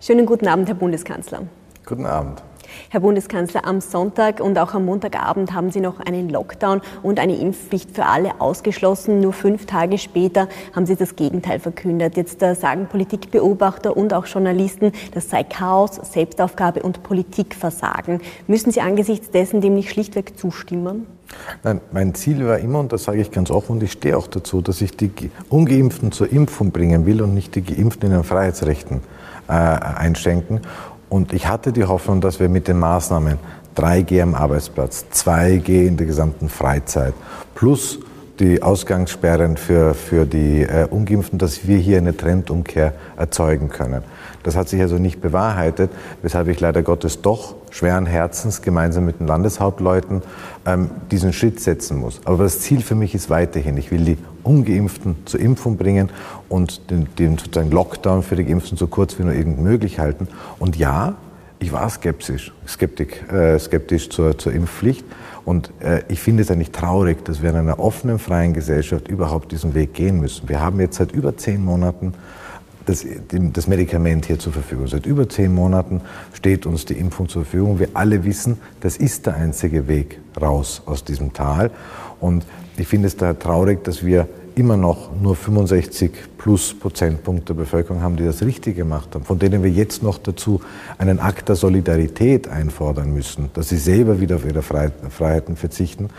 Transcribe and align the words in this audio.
Schönen 0.00 0.26
guten 0.26 0.46
Abend, 0.46 0.68
Herr 0.68 0.76
Bundeskanzler. 0.76 1.40
Guten 1.84 2.06
Abend. 2.06 2.40
Herr 2.88 3.00
Bundeskanzler, 3.00 3.66
am 3.66 3.80
Sonntag 3.80 4.38
und 4.38 4.56
auch 4.56 4.74
am 4.74 4.84
Montagabend 4.84 5.52
haben 5.52 5.72
Sie 5.72 5.80
noch 5.80 5.98
einen 5.98 6.28
Lockdown 6.28 6.82
und 7.02 7.18
eine 7.18 7.36
Impfpflicht 7.36 7.96
für 7.96 8.06
alle 8.06 8.40
ausgeschlossen. 8.40 9.18
Nur 9.18 9.32
fünf 9.32 9.66
Tage 9.66 9.98
später 9.98 10.48
haben 10.72 10.86
Sie 10.86 10.94
das 10.94 11.16
Gegenteil 11.16 11.58
verkündet. 11.58 12.16
Jetzt 12.16 12.40
äh, 12.44 12.54
sagen 12.54 12.86
Politikbeobachter 12.86 13.96
und 13.96 14.14
auch 14.14 14.26
Journalisten, 14.26 14.92
das 15.14 15.30
sei 15.30 15.42
Chaos, 15.42 15.96
Selbstaufgabe 15.96 16.82
und 16.82 17.02
Politikversagen. 17.02 18.20
Müssen 18.46 18.70
Sie 18.70 18.80
angesichts 18.80 19.32
dessen 19.32 19.60
dem 19.60 19.74
nicht 19.74 19.90
schlichtweg 19.90 20.38
zustimmen? 20.38 21.06
Nein, 21.64 21.80
mein 21.90 22.14
Ziel 22.14 22.46
war 22.46 22.58
immer, 22.58 22.78
und 22.78 22.92
das 22.92 23.04
sage 23.04 23.20
ich 23.20 23.32
ganz 23.32 23.50
offen 23.50 23.72
und 23.72 23.82
ich 23.82 23.92
stehe 23.92 24.16
auch 24.16 24.28
dazu, 24.28 24.62
dass 24.62 24.80
ich 24.80 24.96
die 24.96 25.10
Ungeimpften 25.48 26.12
zur 26.12 26.30
Impfung 26.30 26.70
bringen 26.70 27.04
will 27.04 27.20
und 27.20 27.34
nicht 27.34 27.56
die 27.56 27.62
Geimpften 27.62 28.10
in 28.10 28.12
den 28.12 28.24
Freiheitsrechten 28.24 29.00
äh, 29.48 29.52
einschränken. 29.52 30.60
Und 31.08 31.32
ich 31.32 31.48
hatte 31.48 31.72
die 31.72 31.84
Hoffnung, 31.84 32.20
dass 32.20 32.38
wir 32.38 32.48
mit 32.48 32.68
den 32.68 32.78
Maßnahmen 32.78 33.38
3G 33.76 34.22
am 34.22 34.34
Arbeitsplatz, 34.34 35.06
2G 35.12 35.86
in 35.86 35.96
der 35.96 36.06
gesamten 36.06 36.48
Freizeit 36.48 37.14
plus 37.54 37.98
die 38.40 38.62
Ausgangssperren 38.62 39.56
für, 39.56 39.94
für 39.94 40.24
die 40.24 40.62
äh, 40.62 40.86
Ungeimpften, 40.88 41.38
dass 41.38 41.66
wir 41.66 41.78
hier 41.78 41.98
eine 41.98 42.16
Trendumkehr 42.16 42.94
erzeugen 43.16 43.68
können. 43.68 44.02
Das 44.44 44.56
hat 44.56 44.68
sich 44.68 44.80
also 44.80 44.98
nicht 44.98 45.20
bewahrheitet, 45.20 45.90
weshalb 46.22 46.48
ich 46.48 46.60
leider 46.60 46.82
Gottes 46.82 47.20
doch 47.20 47.56
schweren 47.70 48.06
Herzens 48.06 48.62
gemeinsam 48.62 49.04
mit 49.06 49.20
den 49.20 49.26
Landeshauptleuten 49.26 50.22
ähm, 50.66 50.90
diesen 51.10 51.32
Schritt 51.32 51.60
setzen 51.60 51.98
muss. 51.98 52.20
Aber 52.24 52.44
das 52.44 52.60
Ziel 52.60 52.80
für 52.80 52.94
mich 52.94 53.14
ist 53.14 53.28
weiterhin, 53.28 53.76
ich 53.76 53.90
will 53.90 54.04
die 54.04 54.18
Ungeimpften 54.48 55.16
zur 55.26 55.40
Impfung 55.40 55.76
bringen 55.76 56.08
und 56.48 56.90
den, 56.90 57.06
den 57.18 57.36
sozusagen 57.36 57.70
Lockdown 57.70 58.22
für 58.22 58.36
die 58.36 58.44
Geimpften 58.44 58.78
so 58.78 58.86
kurz 58.86 59.18
wie 59.18 59.24
nur 59.24 59.34
irgend 59.34 59.60
möglich 59.60 59.98
halten. 59.98 60.28
Und 60.58 60.76
ja, 60.76 61.16
ich 61.58 61.72
war 61.72 61.90
skeptisch, 61.90 62.52
skeptik, 62.66 63.30
äh, 63.30 63.58
skeptisch 63.58 64.08
zur, 64.10 64.38
zur 64.38 64.52
Impfpflicht. 64.52 65.04
Und 65.44 65.72
äh, 65.80 66.02
ich 66.08 66.20
finde 66.20 66.42
es 66.42 66.50
eigentlich 66.50 66.70
traurig, 66.70 67.24
dass 67.24 67.42
wir 67.42 67.50
in 67.50 67.56
einer 67.56 67.78
offenen, 67.78 68.18
freien 68.18 68.54
Gesellschaft 68.54 69.08
überhaupt 69.08 69.52
diesen 69.52 69.74
Weg 69.74 69.94
gehen 69.94 70.20
müssen. 70.20 70.48
Wir 70.48 70.60
haben 70.60 70.80
jetzt 70.80 70.96
seit 70.96 71.12
über 71.12 71.36
zehn 71.36 71.64
Monaten 71.64 72.14
das, 72.86 73.04
das 73.52 73.66
Medikament 73.66 74.26
hier 74.26 74.38
zur 74.38 74.52
Verfügung. 74.52 74.86
Seit 74.86 75.04
über 75.04 75.28
zehn 75.28 75.52
Monaten 75.54 76.00
steht 76.32 76.64
uns 76.64 76.86
die 76.86 76.94
Impfung 76.94 77.28
zur 77.28 77.44
Verfügung. 77.44 77.78
Wir 77.78 77.88
alle 77.94 78.24
wissen, 78.24 78.58
das 78.80 78.96
ist 78.96 79.26
der 79.26 79.34
einzige 79.34 79.88
Weg 79.88 80.20
raus 80.40 80.82
aus 80.86 81.04
diesem 81.04 81.34
Tal. 81.34 81.70
Und 82.20 82.46
ich 82.78 82.88
finde 82.88 83.08
es 83.08 83.16
daher 83.16 83.38
traurig, 83.38 83.84
dass 83.84 84.04
wir 84.04 84.28
immer 84.54 84.76
noch 84.76 85.10
nur 85.20 85.36
65 85.36 86.10
plus 86.36 86.74
Prozentpunkte 86.74 87.54
der 87.54 87.62
Bevölkerung 87.62 88.02
haben, 88.02 88.16
die 88.16 88.24
das 88.24 88.42
richtig 88.42 88.76
gemacht 88.76 89.14
haben, 89.14 89.24
von 89.24 89.38
denen 89.38 89.62
wir 89.62 89.70
jetzt 89.70 90.02
noch 90.02 90.18
dazu 90.18 90.60
einen 90.98 91.20
Akt 91.20 91.48
der 91.48 91.54
Solidarität 91.56 92.48
einfordern 92.48 93.12
müssen, 93.12 93.50
dass 93.54 93.68
sie 93.68 93.76
selber 93.76 94.20
wieder 94.20 94.36
auf 94.36 94.44
ihre 94.44 94.62
Freiheiten 94.62 95.56
verzichten. 95.56 96.10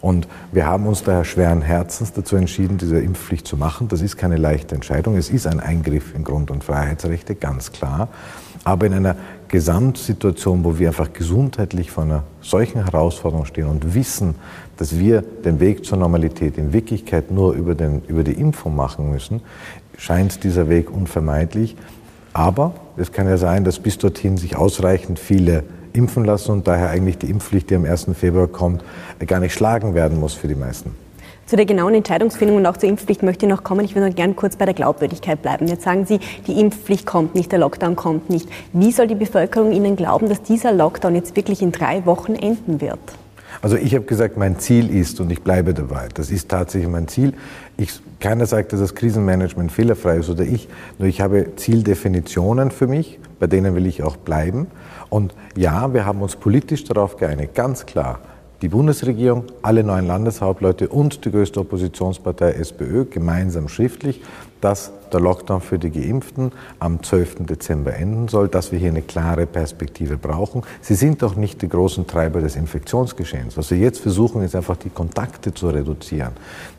Und 0.00 0.28
wir 0.52 0.66
haben 0.66 0.86
uns 0.86 1.02
daher 1.02 1.24
schweren 1.24 1.62
Herzens 1.62 2.12
dazu 2.12 2.36
entschieden, 2.36 2.76
diese 2.76 3.00
Impfpflicht 3.00 3.46
zu 3.46 3.56
machen. 3.56 3.88
Das 3.88 4.02
ist 4.02 4.18
keine 4.18 4.36
leichte 4.36 4.74
Entscheidung. 4.74 5.16
Es 5.16 5.30
ist 5.30 5.46
ein 5.46 5.60
Eingriff 5.60 6.14
in 6.14 6.24
Grund- 6.24 6.50
und 6.50 6.62
Freiheitsrechte, 6.62 7.34
ganz 7.34 7.72
klar. 7.72 8.08
Aber 8.64 8.86
in 8.86 8.92
einer 8.92 9.16
Gesamtsituation, 9.54 10.64
wo 10.64 10.80
wir 10.80 10.88
einfach 10.88 11.12
gesundheitlich 11.12 11.92
vor 11.92 12.02
einer 12.02 12.24
solchen 12.40 12.82
Herausforderung 12.82 13.44
stehen 13.44 13.68
und 13.68 13.94
wissen, 13.94 14.34
dass 14.78 14.98
wir 14.98 15.22
den 15.22 15.60
Weg 15.60 15.84
zur 15.84 15.96
Normalität 15.96 16.58
in 16.58 16.72
Wirklichkeit 16.72 17.30
nur 17.30 17.52
über, 17.52 17.76
den, 17.76 18.02
über 18.08 18.24
die 18.24 18.32
Impfung 18.32 18.74
machen 18.74 19.12
müssen, 19.12 19.42
scheint 19.96 20.42
dieser 20.42 20.68
Weg 20.68 20.90
unvermeidlich. 20.90 21.76
Aber 22.32 22.74
es 22.96 23.12
kann 23.12 23.28
ja 23.28 23.36
sein, 23.36 23.62
dass 23.62 23.78
bis 23.78 23.96
dorthin 23.96 24.38
sich 24.38 24.56
ausreichend 24.56 25.20
viele 25.20 25.62
impfen 25.92 26.24
lassen 26.24 26.50
und 26.50 26.66
daher 26.66 26.90
eigentlich 26.90 27.18
die 27.18 27.30
Impfpflicht, 27.30 27.70
die 27.70 27.76
am 27.76 27.84
1. 27.84 28.08
Februar 28.14 28.48
kommt, 28.48 28.82
gar 29.24 29.38
nicht 29.38 29.54
schlagen 29.54 29.94
werden 29.94 30.18
muss 30.18 30.34
für 30.34 30.48
die 30.48 30.56
meisten. 30.56 31.03
Zu 31.46 31.56
der 31.56 31.66
genauen 31.66 31.94
Entscheidungsfindung 31.94 32.56
und 32.56 32.66
auch 32.66 32.78
zur 32.78 32.88
Impfpflicht 32.88 33.22
möchte 33.22 33.44
ich 33.44 33.50
noch 33.50 33.64
kommen. 33.64 33.84
Ich 33.84 33.94
würde 33.94 34.08
noch 34.08 34.16
gern 34.16 34.34
kurz 34.34 34.56
bei 34.56 34.64
der 34.64 34.72
Glaubwürdigkeit 34.72 35.42
bleiben. 35.42 35.68
Jetzt 35.68 35.82
sagen 35.82 36.06
Sie, 36.06 36.18
die 36.46 36.58
Impfpflicht 36.58 37.04
kommt 37.04 37.34
nicht, 37.34 37.52
der 37.52 37.58
Lockdown 37.58 37.96
kommt 37.96 38.30
nicht. 38.30 38.48
Wie 38.72 38.92
soll 38.92 39.06
die 39.06 39.14
Bevölkerung 39.14 39.72
Ihnen 39.72 39.94
glauben, 39.94 40.28
dass 40.28 40.42
dieser 40.42 40.72
Lockdown 40.72 41.14
jetzt 41.14 41.36
wirklich 41.36 41.60
in 41.60 41.70
drei 41.70 42.06
Wochen 42.06 42.34
enden 42.34 42.80
wird? 42.80 42.98
Also 43.60 43.76
ich 43.76 43.94
habe 43.94 44.04
gesagt, 44.04 44.36
mein 44.36 44.58
Ziel 44.58 44.90
ist, 44.90 45.20
und 45.20 45.30
ich 45.30 45.42
bleibe 45.42 45.74
dabei, 45.74 46.08
das 46.12 46.30
ist 46.30 46.48
tatsächlich 46.48 46.90
mein 46.90 47.08
Ziel. 47.08 47.34
Ich, 47.76 48.00
keiner 48.20 48.46
sagt, 48.46 48.72
dass 48.72 48.80
das 48.80 48.94
Krisenmanagement 48.94 49.70
fehlerfrei 49.70 50.16
ist 50.18 50.30
oder 50.30 50.44
ich, 50.44 50.68
nur 50.98 51.08
ich 51.08 51.20
habe 51.20 51.56
Zieldefinitionen 51.56 52.70
für 52.70 52.86
mich, 52.86 53.18
bei 53.38 53.46
denen 53.46 53.74
will 53.74 53.86
ich 53.86 54.02
auch 54.02 54.16
bleiben. 54.16 54.66
Und 55.08 55.34
ja, 55.56 55.92
wir 55.92 56.04
haben 56.04 56.22
uns 56.22 56.36
politisch 56.36 56.84
darauf 56.84 57.16
geeinigt, 57.16 57.54
ganz 57.54 57.86
klar. 57.86 58.20
Die 58.62 58.68
Bundesregierung, 58.68 59.44
alle 59.62 59.82
neuen 59.82 60.06
Landeshauptleute 60.06 60.88
und 60.88 61.24
die 61.24 61.30
größte 61.30 61.60
Oppositionspartei 61.60 62.52
SPÖ 62.52 63.04
gemeinsam 63.04 63.68
schriftlich, 63.68 64.22
dass 64.64 64.92
der 65.12 65.20
Lockdown 65.20 65.60
für 65.60 65.78
die 65.78 65.90
Geimpften 65.90 66.50
am 66.78 67.02
12. 67.02 67.44
Dezember 67.44 67.94
enden 67.94 68.28
soll, 68.28 68.48
dass 68.48 68.72
wir 68.72 68.78
hier 68.78 68.88
eine 68.88 69.02
klare 69.02 69.44
Perspektive 69.44 70.16
brauchen. 70.16 70.62
Sie 70.80 70.94
sind 70.94 71.20
doch 71.20 71.36
nicht 71.36 71.60
die 71.60 71.68
großen 71.68 72.06
Treiber 72.06 72.40
des 72.40 72.56
Infektionsgeschehens. 72.56 73.58
Was 73.58 73.70
wir 73.70 73.76
jetzt 73.76 74.00
versuchen, 74.00 74.40
ist 74.40 74.56
einfach 74.56 74.78
die 74.78 74.88
Kontakte 74.88 75.52
zu 75.52 75.68
reduzieren, 75.68 76.32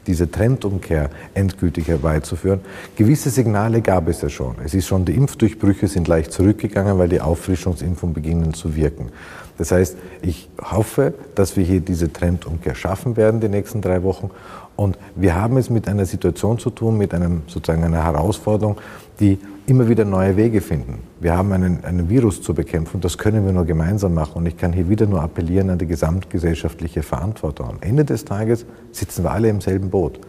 diese 0.08 0.32
Trendumkehr 0.32 1.12
endgültig 1.36 1.88
herbeizuführen. 1.88 2.62
Gewisse 2.96 3.30
Signale 3.30 3.82
gab 3.82 4.08
es 4.08 4.20
ja 4.22 4.30
schon. 4.30 4.56
Es 4.66 4.74
ist 4.74 4.88
schon, 4.88 5.06
die 5.06 5.14
Impfdurchbrüche 5.14 5.88
sind 5.88 6.08
leicht 6.08 6.34
zurückgegangen, 6.34 6.98
weil 6.98 7.10
die 7.10 7.22
Auffrischungsimpfungen 7.22 8.16
beginnen 8.16 8.56
zu 8.56 8.76
wirken. 8.76 9.12
Das 9.58 9.72
heißt, 9.72 9.96
ich 10.22 10.50
hoffe, 10.60 11.14
dass 11.36 11.56
wir 11.56 11.64
hier 11.64 11.80
diese 11.80 12.12
Trendumkehr 12.12 12.76
schaffen 12.76 13.16
werden 13.16 13.40
die 13.40 13.48
nächsten 13.48 13.82
drei 13.82 14.04
Wochen. 14.04 14.32
Und 14.76 14.98
wir 15.16 15.36
haben 15.36 15.58
es 15.58 15.70
mit 15.70 15.88
einer 15.88 16.06
Situation 16.06 16.60
zu 16.60 16.70
tun, 16.70 16.98
mit 16.98 17.14
einem, 17.14 17.44
sozusagen 17.48 17.84
einer 17.84 18.04
Herausforderung, 18.04 18.78
die 19.20 19.40
immer 19.68 19.88
wieder 19.88 20.06
neue 20.06 20.38
Wege 20.38 20.62
finden. 20.62 21.00
Wir 21.20 21.38
haben 21.38 21.52
einen, 21.52 21.84
einen 21.84 22.10
Virus 22.10 22.42
zu 22.42 22.54
bekämpfen, 22.54 23.02
das 23.02 23.18
können 23.18 23.46
wir 23.46 23.54
nur 23.54 23.66
gemeinsam 23.66 24.14
machen. 24.14 24.34
Und 24.36 24.46
ich 24.46 24.58
kann 24.58 24.74
hier 24.74 24.90
wieder 24.90 25.08
nur 25.08 25.22
appellieren 25.22 25.70
an 25.70 25.78
die 25.78 25.88
gesamtgesellschaftliche 25.88 27.04
Verantwortung. 27.04 27.70
Am 27.70 27.78
Ende 27.82 28.06
des 28.06 28.26
Tages 28.26 28.66
sitzen 28.92 29.24
wir 29.24 29.32
alle 29.32 29.50
im 29.50 29.62
selben 29.62 29.90
Boot, 29.90 30.20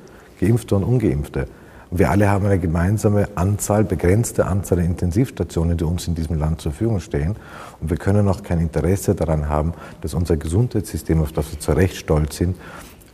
Geimpfte 0.40 0.76
und 0.76 0.84
Ungeimpfte. 0.84 1.48
Und 1.90 1.98
wir 1.98 2.10
alle 2.10 2.28
haben 2.28 2.46
eine 2.46 2.58
gemeinsame 2.58 3.28
Anzahl, 3.36 3.84
begrenzte 3.84 4.46
Anzahl 4.46 4.78
der 4.78 4.86
Intensivstationen, 4.86 5.76
die 5.76 5.84
uns 5.84 6.08
in 6.08 6.14
diesem 6.14 6.38
Land 6.38 6.60
zur 6.60 6.72
Verfügung 6.72 7.00
stehen. 7.00 7.36
Und 7.80 7.90
wir 7.90 7.96
können 7.96 8.28
auch 8.28 8.42
kein 8.42 8.58
Interesse 8.58 9.14
daran 9.14 9.48
haben, 9.48 9.72
dass 10.00 10.14
unser 10.14 10.36
Gesundheitssystem, 10.36 11.20
auf 11.20 11.32
das 11.32 11.52
wir 11.52 11.60
zu 11.60 11.72
Recht 11.72 11.96
stolz 11.96 12.36
sind, 12.36 12.56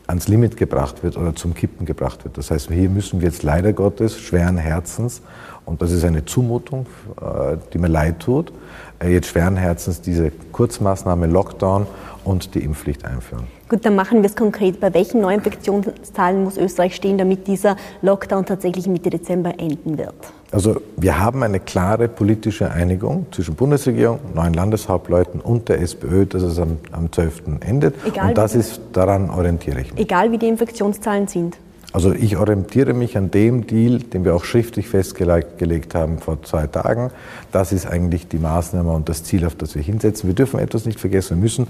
ans 0.06 0.28
Limit 0.28 0.56
gebracht 0.56 1.02
wird 1.02 1.16
oder 1.16 1.34
zum 1.34 1.54
Kippen 1.54 1.86
gebracht 1.86 2.24
wird. 2.24 2.36
Das 2.38 2.50
heißt, 2.50 2.70
hier 2.70 2.90
müssen 2.90 3.20
wir 3.20 3.28
jetzt 3.28 3.42
leider 3.42 3.72
Gottes 3.72 4.18
schweren 4.18 4.56
Herzens, 4.56 5.22
und 5.64 5.80
das 5.80 5.92
ist 5.92 6.04
eine 6.04 6.24
Zumutung, 6.24 6.86
äh, 7.20 7.56
die 7.72 7.78
mir 7.78 7.88
leid 7.88 8.18
tut, 8.20 8.52
äh, 8.98 9.12
jetzt 9.12 9.28
schweren 9.28 9.56
Herzens 9.56 10.00
diese 10.00 10.32
Kurzmaßnahme 10.50 11.26
Lockdown 11.26 11.86
und 12.24 12.54
die 12.54 12.64
Impfpflicht 12.64 13.04
einführen. 13.04 13.44
Gut, 13.68 13.84
dann 13.84 13.94
machen 13.94 14.22
wir 14.22 14.26
es 14.26 14.36
konkret. 14.36 14.80
Bei 14.80 14.92
welchen 14.92 15.20
Neuinfektionszahlen 15.20 16.42
muss 16.42 16.56
Österreich 16.56 16.96
stehen, 16.96 17.16
damit 17.16 17.46
dieser 17.46 17.76
Lockdown 18.02 18.44
tatsächlich 18.44 18.86
Mitte 18.86 19.10
Dezember 19.10 19.54
enden 19.58 19.98
wird? 19.98 20.14
Also 20.52 20.82
wir 20.98 21.18
haben 21.18 21.42
eine 21.42 21.60
klare 21.60 22.08
politische 22.08 22.70
Einigung 22.70 23.26
zwischen 23.32 23.54
Bundesregierung, 23.54 24.20
neuen 24.34 24.52
Landeshauptleuten 24.52 25.40
und 25.40 25.70
der 25.70 25.80
SPÖ, 25.80 26.26
dass 26.26 26.42
es 26.42 26.58
am, 26.58 26.76
am 26.92 27.10
12. 27.10 27.42
endet. 27.60 27.94
Egal 28.06 28.28
und 28.28 28.38
das 28.38 28.54
ist, 28.54 28.80
daran 28.92 29.30
orientiere 29.30 29.80
ich 29.80 29.92
mich. 29.92 30.02
Egal 30.02 30.30
wie 30.30 30.36
die 30.36 30.48
Infektionszahlen 30.48 31.26
sind. 31.26 31.56
Also 31.94 32.12
ich 32.12 32.36
orientiere 32.36 32.92
mich 32.92 33.16
an 33.16 33.30
dem 33.30 33.66
Deal, 33.66 33.98
den 33.98 34.24
wir 34.24 34.34
auch 34.34 34.44
schriftlich 34.44 34.88
festgelegt 34.88 35.94
haben 35.94 36.18
vor 36.18 36.42
zwei 36.42 36.66
Tagen. 36.66 37.10
Das 37.50 37.72
ist 37.72 37.86
eigentlich 37.86 38.28
die 38.28 38.38
Maßnahme 38.38 38.92
und 38.92 39.08
das 39.08 39.24
Ziel, 39.24 39.46
auf 39.46 39.54
das 39.54 39.74
wir 39.74 39.82
hinsetzen. 39.82 40.28
Wir 40.28 40.34
dürfen 40.34 40.58
etwas 40.58 40.84
nicht 40.86 41.00
vergessen. 41.00 41.36
Wir 41.36 41.42
müssen 41.42 41.66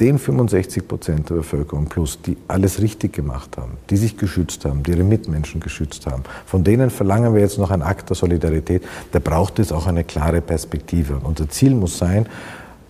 den 0.00 0.18
65 0.18 0.86
Prozent 0.86 1.30
der 1.30 1.36
Bevölkerung 1.36 1.86
plus, 1.86 2.20
die 2.20 2.36
alles 2.48 2.80
richtig 2.80 3.14
gemacht 3.14 3.56
haben, 3.56 3.72
die 3.88 3.96
sich 3.96 4.16
geschützt 4.16 4.64
haben, 4.64 4.82
die 4.82 4.92
ihre 4.92 5.04
Mitmenschen 5.04 5.60
geschützt 5.60 6.06
haben, 6.06 6.22
von 6.44 6.64
denen 6.64 6.90
verlangen 6.90 7.34
wir 7.34 7.40
jetzt 7.40 7.58
noch 7.58 7.70
einen 7.70 7.82
Akt 7.82 8.10
der 8.10 8.16
Solidarität. 8.16 8.82
Da 9.12 9.18
braucht 9.18 9.58
es 9.58 9.72
auch 9.72 9.86
eine 9.86 10.04
klare 10.04 10.40
Perspektive. 10.40 11.14
Und 11.14 11.24
unser 11.24 11.48
Ziel 11.48 11.74
muss 11.74 11.98
sein, 11.98 12.26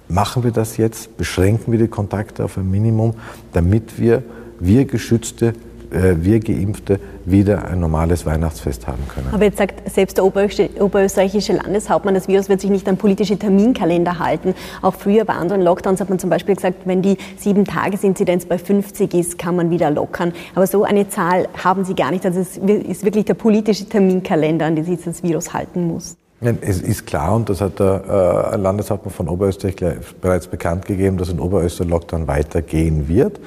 machen 0.09 0.43
wir 0.43 0.51
das 0.51 0.77
jetzt, 0.77 1.17
beschränken 1.17 1.73
wir 1.73 1.79
die 1.79 1.89
Kontakte 1.89 2.45
auf 2.45 2.57
ein 2.57 2.71
Minimum, 2.71 3.15
damit 3.53 3.99
wir, 3.99 4.23
wir 4.59 4.85
Geschützte, 4.85 5.55
wir 5.91 6.41
Geimpfte 6.41 7.01
wieder 7.25 7.67
ein 7.67 7.81
normales 7.81 8.25
Weihnachtsfest 8.27 8.87
haben 8.87 9.03
können. 9.09 9.29
Aber 9.33 9.45
jetzt 9.45 9.59
sagt 9.59 9.91
selbst 9.91 10.17
der 10.17 10.25
oberösterreichische 10.25 11.53
Landeshauptmann, 11.53 12.15
das 12.15 12.29
Virus 12.29 12.49
wird 12.49 12.61
sich 12.61 12.71
nicht 12.71 12.89
an 12.89 12.97
politische 12.97 13.39
Terminkalender 13.39 14.19
halten. 14.19 14.55
Auch 14.83 14.95
früher 14.95 15.25
bei 15.25 15.35
anderen 15.35 15.63
Lockdowns 15.63 16.01
hat 16.01 16.09
man 16.09 16.19
zum 16.19 16.31
Beispiel 16.31 16.55
gesagt, 16.55 16.83
wenn 16.85 17.03
die 17.03 17.17
sieben 17.37 17.65
Tagesinzidenz 17.65 18.47
bei 18.47 18.59
50 18.59 19.15
ist, 19.15 19.39
kann 19.39 19.57
man 19.57 19.71
wieder 19.71 19.91
lockern. 19.91 20.33
Aber 20.55 20.67
so 20.67 20.85
eine 20.85 21.09
Zahl 21.09 21.49
haben 21.63 21.85
Sie 21.85 21.95
gar 21.95 22.11
nicht. 22.11 22.25
Also 22.25 22.41
es 22.41 22.57
ist 22.57 23.05
wirklich 23.05 23.25
der 23.25 23.35
politische 23.35 23.87
Terminkalender, 23.87 24.67
an 24.67 24.77
den 24.77 24.85
sich 24.85 25.03
das 25.05 25.23
Virus 25.23 25.53
halten 25.53 25.87
muss. 25.87 26.17
Es 26.41 26.83
ist 26.83 27.07
klar, 27.07 27.35
und 27.35 27.49
das 27.49 27.63
hat 27.63 27.81
der 27.81 28.53
äh, 28.53 28.57
Landeshauptmann 28.57 29.13
von 29.13 29.29
Oberösterreich 29.29 29.77
bereits 30.21 30.47
bekannt 30.47 30.85
gegeben, 30.85 31.17
dass 31.17 31.31
in 31.31 31.41
Oberösterreich 31.41 31.89
Lockdown 31.89 32.29
weitergehen 32.29 33.09
wird. 33.09 33.41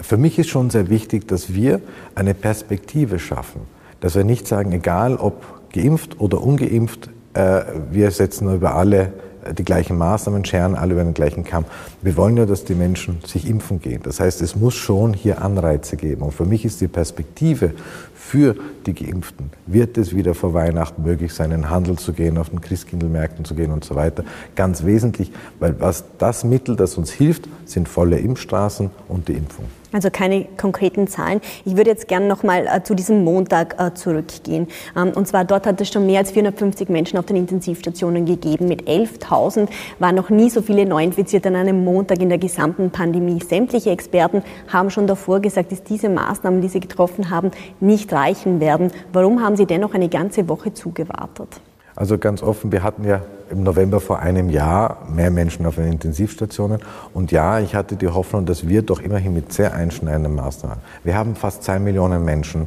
Für 0.00 0.16
mich 0.16 0.38
ist 0.38 0.48
schon 0.48 0.70
sehr 0.70 0.90
wichtig, 0.90 1.28
dass 1.28 1.54
wir 1.54 1.80
eine 2.14 2.34
Perspektive 2.34 3.18
schaffen. 3.18 3.62
Dass 4.00 4.16
wir 4.16 4.24
nicht 4.24 4.46
sagen, 4.46 4.72
egal 4.72 5.16
ob 5.16 5.70
geimpft 5.72 6.20
oder 6.20 6.42
ungeimpft, 6.42 7.10
äh, 7.34 7.62
wir 7.90 8.10
setzen 8.10 8.52
über 8.54 8.74
alle 8.74 9.12
die 9.52 9.64
gleichen 9.64 9.98
Maßnahmen, 9.98 10.44
scheren 10.44 10.74
alle 10.74 10.94
über 10.94 11.04
den 11.04 11.14
gleichen 11.14 11.44
Kamm. 11.44 11.64
Wir 12.02 12.16
wollen 12.16 12.36
ja, 12.36 12.46
dass 12.46 12.64
die 12.64 12.74
Menschen 12.74 13.18
sich 13.26 13.48
impfen 13.48 13.80
gehen. 13.80 14.00
Das 14.02 14.20
heißt, 14.20 14.40
es 14.42 14.56
muss 14.56 14.74
schon 14.74 15.12
hier 15.12 15.42
Anreize 15.42 15.96
geben. 15.96 16.22
Und 16.22 16.32
für 16.32 16.46
mich 16.46 16.64
ist 16.64 16.80
die 16.80 16.88
Perspektive 16.88 17.72
für 18.14 18.56
die 18.86 18.94
Geimpften, 18.94 19.50
wird 19.66 19.98
es 19.98 20.14
wieder 20.14 20.34
vor 20.34 20.54
Weihnachten 20.54 21.02
möglich 21.02 21.34
sein, 21.34 21.50
in 21.50 21.62
den 21.62 21.70
Handel 21.70 21.98
zu 21.98 22.12
gehen, 22.12 22.38
auf 22.38 22.50
den 22.50 22.60
Christkindlmärkten 22.60 23.44
zu 23.44 23.54
gehen 23.54 23.70
und 23.70 23.84
so 23.84 23.94
weiter. 23.94 24.24
Ganz 24.56 24.84
wesentlich, 24.84 25.30
weil 25.60 25.78
was 25.78 26.04
das 26.18 26.44
Mittel, 26.44 26.76
das 26.76 26.96
uns 26.96 27.10
hilft, 27.10 27.48
sind 27.66 27.88
volle 27.88 28.18
Impfstraßen 28.18 28.90
und 29.08 29.28
die 29.28 29.34
Impfung. 29.34 29.66
Also 29.94 30.10
keine 30.10 30.46
konkreten 30.56 31.06
Zahlen. 31.06 31.40
Ich 31.64 31.76
würde 31.76 31.88
jetzt 31.88 32.08
gerne 32.08 32.26
noch 32.26 32.42
mal 32.42 32.66
äh, 32.66 32.82
zu 32.82 32.96
diesem 32.96 33.22
Montag 33.22 33.76
äh, 33.78 33.94
zurückgehen. 33.94 34.66
Ähm, 34.96 35.12
und 35.14 35.28
zwar 35.28 35.44
dort 35.44 35.68
hat 35.68 35.80
es 35.80 35.88
schon 35.88 36.04
mehr 36.04 36.18
als 36.18 36.32
450 36.32 36.88
Menschen 36.88 37.16
auf 37.16 37.26
den 37.26 37.36
Intensivstationen 37.36 38.26
gegeben. 38.26 38.66
Mit 38.66 38.88
11.000 38.88 39.68
waren 40.00 40.16
noch 40.16 40.30
nie 40.30 40.50
so 40.50 40.62
viele 40.62 40.84
Neuinfizierte 40.84 41.48
an 41.48 41.54
einem 41.54 41.84
Montag 41.84 42.20
in 42.20 42.28
der 42.28 42.38
gesamten 42.38 42.90
Pandemie. 42.90 43.38
Sämtliche 43.40 43.90
Experten 43.90 44.42
haben 44.72 44.90
schon 44.90 45.06
davor 45.06 45.38
gesagt, 45.38 45.70
dass 45.70 45.84
diese 45.84 46.08
Maßnahmen, 46.08 46.60
die 46.60 46.68
sie 46.68 46.80
getroffen 46.80 47.30
haben, 47.30 47.52
nicht 47.78 48.12
reichen 48.12 48.58
werden. 48.58 48.90
Warum 49.12 49.44
haben 49.44 49.54
Sie 49.54 49.66
dennoch 49.66 49.94
eine 49.94 50.08
ganze 50.08 50.48
Woche 50.48 50.74
zugewartet? 50.74 51.60
Also 51.96 52.18
ganz 52.18 52.42
offen, 52.42 52.72
wir 52.72 52.82
hatten 52.82 53.04
ja 53.04 53.22
im 53.50 53.62
November 53.62 54.00
vor 54.00 54.18
einem 54.18 54.50
Jahr 54.50 55.06
mehr 55.08 55.30
Menschen 55.30 55.64
auf 55.66 55.76
den 55.76 55.92
Intensivstationen. 55.92 56.80
Und 57.12 57.30
ja, 57.30 57.60
ich 57.60 57.74
hatte 57.74 57.96
die 57.96 58.08
Hoffnung, 58.08 58.46
dass 58.46 58.66
wir 58.66 58.82
doch 58.82 59.00
immerhin 59.00 59.34
mit 59.34 59.52
sehr 59.52 59.74
einschneidenden 59.74 60.34
Maßnahmen, 60.34 60.78
wir 61.04 61.14
haben 61.14 61.36
fast 61.36 61.62
zwei 61.62 61.78
Millionen 61.78 62.24
Menschen 62.24 62.66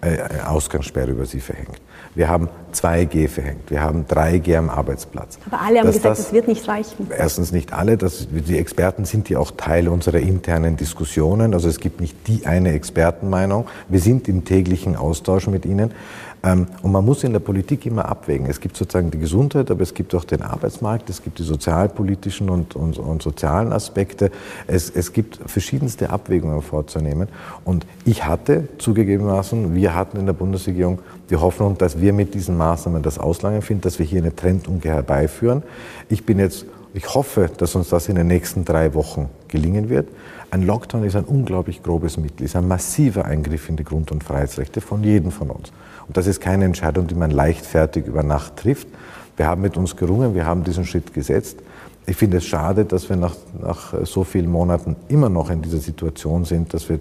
äh, 0.00 0.18
Ausgangssperre 0.44 1.12
über 1.12 1.24
sie 1.24 1.40
verhängt. 1.40 1.80
Wir 2.14 2.28
haben 2.28 2.48
2G 2.74 3.28
verhängt. 3.28 3.70
Wir 3.70 3.80
haben 3.80 4.04
3G 4.04 4.56
am 4.56 4.70
Arbeitsplatz. 4.70 5.38
Aber 5.46 5.60
alle 5.60 5.78
haben 5.78 5.86
Dass 5.86 5.96
gesagt, 5.96 6.18
das, 6.18 6.24
das, 6.26 6.32
wird 6.32 6.46
nicht 6.46 6.68
reichen. 6.68 7.08
Erstens 7.16 7.50
nicht 7.50 7.72
alle. 7.72 7.96
Das, 7.96 8.28
die 8.30 8.58
Experten 8.58 9.04
sind 9.04 9.28
ja 9.30 9.38
auch 9.38 9.50
Teil 9.50 9.88
unserer 9.88 10.18
internen 10.18 10.76
Diskussionen. 10.76 11.54
Also 11.54 11.68
es 11.68 11.80
gibt 11.80 12.00
nicht 12.00 12.28
die 12.28 12.46
eine 12.46 12.72
Expertenmeinung. 12.72 13.66
Wir 13.88 14.00
sind 14.00 14.28
im 14.28 14.44
täglichen 14.44 14.94
Austausch 14.94 15.48
mit 15.48 15.64
ihnen. 15.64 15.90
Ähm, 16.44 16.66
und 16.82 16.92
man 16.92 17.04
muss 17.04 17.24
in 17.24 17.32
der 17.32 17.40
Politik 17.40 17.86
immer 17.86 18.04
abwägen. 18.04 18.46
Es 18.46 18.60
gibt 18.60 18.76
sozusagen 18.76 19.10
die 19.10 19.18
Gesundheit, 19.18 19.70
aber 19.70 19.80
es 19.80 19.94
gibt 19.94 20.14
auch 20.14 20.24
den 20.24 20.42
Arbeitsmarkt, 20.42 21.08
es 21.08 21.22
gibt 21.22 21.38
die 21.38 21.42
sozialpolitischen 21.42 22.50
und, 22.50 22.76
und, 22.76 22.98
und 22.98 23.22
sozialen 23.22 23.72
Aspekte. 23.72 24.30
Es, 24.66 24.90
es 24.90 25.12
gibt 25.12 25.40
verschiedenste 25.46 26.10
Abwägungen 26.10 26.60
vorzunehmen. 26.60 27.28
Und 27.64 27.86
ich 28.04 28.26
hatte 28.26 28.68
zugegebenermaßen, 28.78 29.74
wir 29.74 29.94
hatten 29.94 30.18
in 30.18 30.26
der 30.26 30.34
Bundesregierung 30.34 30.98
die 31.30 31.36
Hoffnung, 31.36 31.78
dass 31.78 32.00
wir 32.00 32.12
mit 32.12 32.34
diesen 32.34 32.58
Maßnahmen 32.58 33.02
das 33.02 33.18
Auslangen 33.18 33.62
finden, 33.62 33.82
dass 33.82 33.98
wir 33.98 34.04
hier 34.04 34.20
eine 34.20 34.36
Trendumkehr 34.36 34.94
herbeiführen. 34.94 35.62
Ich 36.10 36.26
bin 36.26 36.38
jetzt 36.38 36.66
ich 36.96 37.12
hoffe, 37.12 37.50
dass 37.56 37.74
uns 37.74 37.88
das 37.88 38.08
in 38.08 38.14
den 38.14 38.28
nächsten 38.28 38.64
drei 38.64 38.94
Wochen 38.94 39.28
gelingen 39.48 39.88
wird. 39.88 40.08
Ein 40.52 40.62
Lockdown 40.62 41.02
ist 41.02 41.16
ein 41.16 41.24
unglaublich 41.24 41.82
grobes 41.82 42.16
Mittel, 42.18 42.44
ist 42.44 42.54
ein 42.54 42.68
massiver 42.68 43.24
Eingriff 43.24 43.68
in 43.68 43.76
die 43.76 43.82
Grund- 43.82 44.12
und 44.12 44.22
Freiheitsrechte 44.22 44.80
von 44.80 45.02
jedem 45.02 45.32
von 45.32 45.50
uns. 45.50 45.72
Und 46.06 46.16
das 46.16 46.26
ist 46.26 46.40
keine 46.40 46.64
Entscheidung, 46.64 47.06
die 47.06 47.14
man 47.14 47.30
leichtfertig 47.30 48.06
über 48.06 48.22
Nacht 48.22 48.56
trifft. 48.56 48.88
Wir 49.36 49.46
haben 49.46 49.62
mit 49.62 49.76
uns 49.76 49.96
gerungen, 49.96 50.34
wir 50.34 50.46
haben 50.46 50.64
diesen 50.64 50.84
Schritt 50.84 51.12
gesetzt. 51.12 51.58
Ich 52.06 52.16
finde 52.16 52.36
es 52.36 52.44
schade, 52.44 52.84
dass 52.84 53.08
wir 53.08 53.16
nach, 53.16 53.34
nach 53.60 53.94
so 54.04 54.24
vielen 54.24 54.50
Monaten 54.50 54.94
immer 55.08 55.30
noch 55.30 55.48
in 55.48 55.62
dieser 55.62 55.78
Situation 55.78 56.44
sind, 56.44 56.74
dass 56.74 56.88
wir 56.90 57.00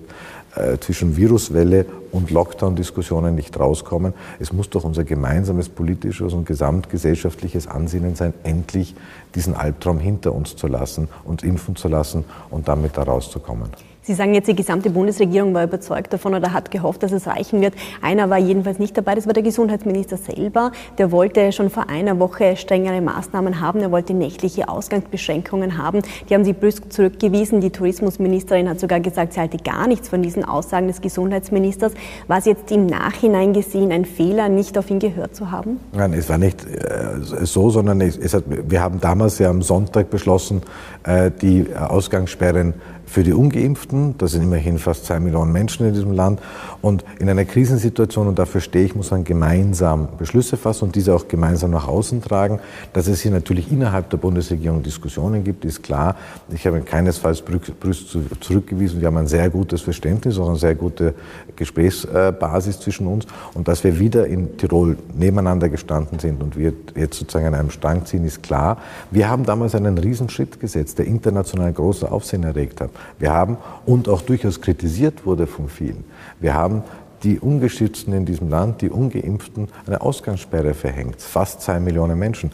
äh, 0.56 0.78
zwischen 0.80 1.18
Viruswelle 1.18 1.86
und 2.12 2.32
Lockdown-Diskussionen 2.32 3.36
nicht 3.36 3.60
rauskommen. 3.60 4.14
Es 4.40 4.54
muss 4.54 4.70
doch 4.70 4.84
unser 4.84 5.04
gemeinsames 5.04 5.68
politisches 5.68 6.32
und 6.34 6.46
gesamtgesellschaftliches 6.46 7.68
Ansinnen 7.68 8.16
sein, 8.16 8.34
endlich 8.44 8.96
diesen 9.36 9.56
Albtraum 9.56 10.00
hinter 10.00 10.34
uns 10.34 10.56
zu 10.56 10.68
lassen, 10.68 11.10
uns 11.26 11.44
impfen 11.44 11.76
zu 11.76 11.88
lassen 11.88 12.24
und 12.50 12.68
damit 12.68 12.98
da 12.98 13.04
rauszukommen. 13.04 13.70
Sie 14.06 14.16
sagen 14.16 14.34
jetzt, 14.34 14.50
die 14.50 14.56
gesamte 14.56 14.90
Bundesregierung 14.90 15.54
war 15.54 15.64
überzeugt 15.64 16.12
davon 16.12 16.36
oder 16.36 16.52
hat 16.52 16.72
gehofft, 16.72 17.04
dass 17.04 17.14
es 17.14 17.26
reichen 17.26 17.62
wird. 17.62 17.74
Einer 18.02 18.30
war 18.30 18.38
jedenfalls 18.38 18.78
nicht 18.78 18.98
dabei, 18.98 19.16
das 19.16 19.28
war 19.28 19.34
der 19.34 19.44
Gesundheitsminister 19.44 20.18
selber. 20.18 20.74
Der 20.98 21.14
wollte 21.14 21.54
schon 21.54 21.70
vor 21.70 21.88
einer 21.90 22.20
Woche 22.20 22.58
strengere 22.58 23.00
Maßnahmen 23.00 23.62
haben. 23.62 23.80
Er 23.80 23.92
wollte 23.92 24.14
nächtliche 24.14 24.68
Ausgangsbeschränkungen 24.68 25.78
haben. 25.78 26.02
Die 26.30 26.34
haben 26.34 26.44
sie 26.44 26.52
brüsk 26.52 26.92
zurückgewiesen. 26.92 27.62
Die 27.62 27.70
Tourismusministerin 27.70 28.68
hat 28.68 28.82
sogar 28.82 29.00
gesagt, 29.00 29.34
sie 29.34 29.40
halte 29.40 29.58
gar 29.58 29.88
nichts 29.88 30.10
von 30.10 30.22
diesen 30.22 30.44
Aussagen 30.44 30.88
des 30.88 31.00
Gesundheitsministers. 31.00 31.94
War 32.28 32.40
es 32.40 32.46
jetzt 32.46 32.70
im 32.74 32.88
Nachhinein 32.88 33.54
gesehen 33.54 33.94
ein 33.94 34.04
Fehler, 34.04 34.50
nicht 34.50 34.78
auf 34.78 34.90
ihn 34.90 35.00
gehört 35.00 35.34
zu 35.34 35.50
haben? 35.50 35.80
Nein, 35.94 36.12
es 36.12 36.28
war 36.28 36.38
nicht 36.38 36.66
äh, 36.66 37.22
so, 37.22 37.70
sondern 37.70 38.02
es, 38.02 38.34
hat, 38.34 38.44
wir 38.48 38.82
haben 38.82 39.00
damals 39.00 39.40
ja 39.40 39.50
am 39.50 39.62
Sonntag 39.62 40.10
beschlossen, 40.10 40.62
äh, 41.04 41.32
die 41.42 41.74
Ausgangssperren 41.74 42.74
für 43.13 43.24
die 43.24 43.33
Ungeimpften. 43.33 44.15
Das 44.18 44.31
sind 44.31 44.42
immerhin 44.42 44.80
fast 44.80 45.06
zwei 45.06 45.19
Millionen 45.19 45.51
Menschen 45.51 45.86
in 45.86 45.94
diesem 45.94 46.13
Land. 46.13 46.39
Und 46.81 47.06
in 47.19 47.30
einer 47.30 47.45
Krisensituation, 47.45 48.27
und 48.27 48.39
dafür 48.39 48.60
stehe 48.60 48.86
ich, 48.86 48.95
muss 48.95 49.12
man 49.12 49.24
gemeinsam 49.24 50.07
Beschlüsse 50.18 50.57
fassen 50.57 50.86
und 50.86 50.95
diese 50.95 51.13
auch 51.13 51.27
gemeinsam 51.27 51.69
nach 51.69 51.88
außen 51.88 52.24
tragen. 52.24 52.60
Dass 52.92 53.06
es 53.06 53.21
hier 53.21 53.30
natürlich 53.30 53.71
innerhalb 53.71 54.10
der 54.10 54.18
Bundesregierung 54.18 54.81
Diskussionen 54.81 55.44
gibt, 55.44 55.63
ist 55.63 55.83
klar. 55.83 56.15
Ich 56.51 56.65
habe 56.65 56.81
keinesfalls 56.81 57.44
Brüst 57.44 58.18
zurückgewiesen. 58.39 59.00
Wir 59.00 59.07
haben 59.10 59.18
ein 59.18 59.27
sehr 59.27 59.48
gutes 59.51 59.81
Verständnis, 59.81 60.39
auch 60.39 60.50
eine 60.50 60.57
sehr 60.57 60.74
gute 60.74 61.13
Gesprächsbasis 61.56 62.80
zwischen 62.80 63.06
uns. 63.06 63.27
Und 63.54 63.68
dass 63.68 63.83
wir 63.83 64.00
wieder 64.00 64.25
in 64.25 64.57
Tirol 64.57 64.98
nebeneinander 65.15 65.69
gestanden 65.69 66.18
sind 66.18 66.42
und 66.42 66.57
wir 66.57 66.74
jetzt 66.95 67.19
sozusagen 67.19 67.45
an 67.45 67.54
einem 67.54 67.69
Strang 67.69 68.07
ziehen, 68.07 68.25
ist 68.25 68.42
klar. 68.42 68.80
Wir 69.12 69.30
haben 69.30 69.45
damals 69.45 69.75
einen 69.75 70.00
Riesenschritt 70.00 70.60
gesetzt, 70.60 70.98
der 70.98 71.06
international 71.06 71.71
große 71.71 72.12
Aufsehen 72.12 72.42
erregt 72.42 72.81
hat. 72.81 72.89
Wir 73.20 73.34
haben 73.34 73.58
und 73.86 74.10
auch 74.10 74.22
durchaus 74.22 74.62
kritisiert 74.62 75.26
wurde 75.26 75.48
von 75.48 75.70
vielen. 75.70 76.04
Wir 76.40 76.54
haben 76.54 76.84
die 77.24 77.40
Ungeschützten 77.40 78.14
in 78.14 78.26
diesem 78.26 78.50
Land, 78.50 78.82
die 78.82 78.90
Ungeimpften, 78.90 79.70
eine 79.88 80.02
Ausgangssperre 80.02 80.74
verhängt. 80.74 81.22
Fast 81.22 81.62
zwei 81.62 81.80
Millionen 81.80 82.20
Menschen. 82.20 82.52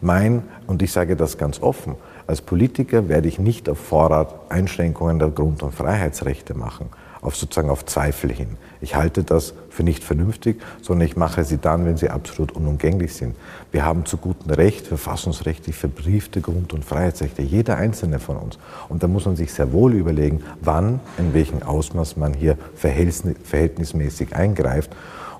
Mein, 0.00 0.42
und 0.66 0.82
ich 0.82 0.92
sage 0.92 1.16
das 1.16 1.38
ganz 1.38 1.60
offen, 1.60 1.96
als 2.26 2.40
Politiker 2.40 3.08
werde 3.08 3.28
ich 3.28 3.38
nicht 3.38 3.68
auf 3.68 3.78
Vorrat 3.78 4.34
Einschränkungen 4.48 5.18
der 5.18 5.28
Grund- 5.28 5.62
und 5.62 5.74
Freiheitsrechte 5.74 6.54
machen 6.54 6.88
auf 7.22 7.36
sozusagen 7.36 7.70
auf 7.70 7.86
Zweifel 7.86 8.30
hin. 8.30 8.58
Ich 8.80 8.96
halte 8.96 9.22
das 9.22 9.54
für 9.72 9.82
nicht 9.82 10.04
vernünftig, 10.04 10.60
sondern 10.82 11.06
ich 11.06 11.16
mache 11.16 11.44
sie 11.44 11.56
dann, 11.56 11.86
wenn 11.86 11.96
sie 11.96 12.10
absolut 12.10 12.52
unumgänglich 12.52 13.14
sind. 13.14 13.34
Wir 13.70 13.84
haben 13.84 14.04
zu 14.04 14.18
gutem 14.18 14.50
Recht 14.50 14.86
verfassungsrechtlich 14.86 15.74
verbriefte 15.74 16.42
Grund- 16.42 16.74
und 16.74 16.84
Freiheitsrechte, 16.84 17.40
jeder 17.40 17.78
einzelne 17.78 18.18
von 18.18 18.36
uns. 18.36 18.58
Und 18.90 19.02
da 19.02 19.08
muss 19.08 19.24
man 19.24 19.36
sich 19.36 19.52
sehr 19.52 19.72
wohl 19.72 19.94
überlegen, 19.94 20.42
wann, 20.60 21.00
in 21.16 21.32
welchem 21.32 21.62
Ausmaß 21.62 22.18
man 22.18 22.34
hier 22.34 22.58
verhältnismäßig 22.74 24.36
eingreift. 24.36 24.90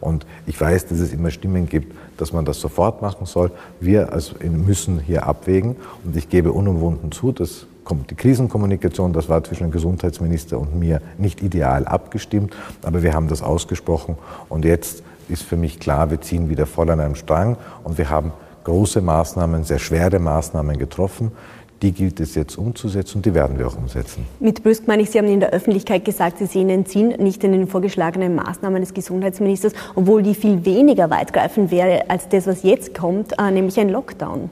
Und 0.00 0.26
ich 0.46 0.60
weiß, 0.60 0.86
dass 0.86 0.98
es 0.98 1.12
immer 1.12 1.30
Stimmen 1.30 1.68
gibt, 1.68 1.94
dass 2.16 2.32
man 2.32 2.44
das 2.44 2.58
sofort 2.58 3.02
machen 3.02 3.26
soll. 3.26 3.52
Wir 3.80 4.12
also 4.12 4.34
müssen 4.40 4.98
hier 4.98 5.26
abwägen. 5.26 5.76
Und 6.04 6.16
ich 6.16 6.28
gebe 6.28 6.52
unumwunden 6.52 7.12
zu, 7.12 7.32
dass 7.32 7.66
die 8.10 8.14
Krisenkommunikation, 8.14 9.12
das 9.12 9.28
war 9.28 9.42
zwischen 9.44 9.64
dem 9.64 9.72
Gesundheitsminister 9.72 10.58
und 10.58 10.78
mir 10.78 11.00
nicht 11.18 11.42
ideal 11.42 11.84
abgestimmt, 11.84 12.54
aber 12.82 13.02
wir 13.02 13.14
haben 13.14 13.28
das 13.28 13.42
ausgesprochen 13.42 14.16
und 14.48 14.64
jetzt 14.64 15.02
ist 15.28 15.42
für 15.42 15.56
mich 15.56 15.80
klar, 15.80 16.10
wir 16.10 16.20
ziehen 16.20 16.48
wieder 16.48 16.66
voll 16.66 16.90
an 16.90 17.00
einem 17.00 17.14
Strang 17.14 17.56
und 17.84 17.98
wir 17.98 18.10
haben 18.10 18.32
große 18.64 19.00
Maßnahmen, 19.00 19.64
sehr 19.64 19.78
schwere 19.78 20.18
Maßnahmen 20.18 20.78
getroffen. 20.78 21.32
Die 21.80 21.90
gilt 21.90 22.20
es 22.20 22.36
jetzt 22.36 22.56
umzusetzen 22.56 23.18
und 23.18 23.26
die 23.26 23.34
werden 23.34 23.58
wir 23.58 23.66
auch 23.66 23.76
umsetzen. 23.76 24.24
Mit 24.38 24.62
Brüsk 24.62 24.86
meine 24.86 25.02
ich, 25.02 25.10
Sie 25.10 25.18
haben 25.18 25.26
in 25.26 25.40
der 25.40 25.50
Öffentlichkeit 25.50 26.04
gesagt, 26.04 26.38
Sie 26.38 26.46
sehen 26.46 26.68
den 26.68 26.86
Sinn 26.86 27.08
nicht 27.18 27.42
in 27.42 27.50
den 27.50 27.66
vorgeschlagenen 27.66 28.36
Maßnahmen 28.36 28.80
des 28.80 28.94
Gesundheitsministers, 28.94 29.72
obwohl 29.96 30.22
die 30.22 30.36
viel 30.36 30.64
weniger 30.64 31.10
weitgreifend 31.10 31.72
wäre 31.72 32.08
als 32.08 32.28
das, 32.28 32.46
was 32.46 32.62
jetzt 32.62 32.94
kommt, 32.94 33.36
äh, 33.36 33.50
nämlich 33.50 33.80
ein 33.80 33.88
Lockdown. 33.88 34.48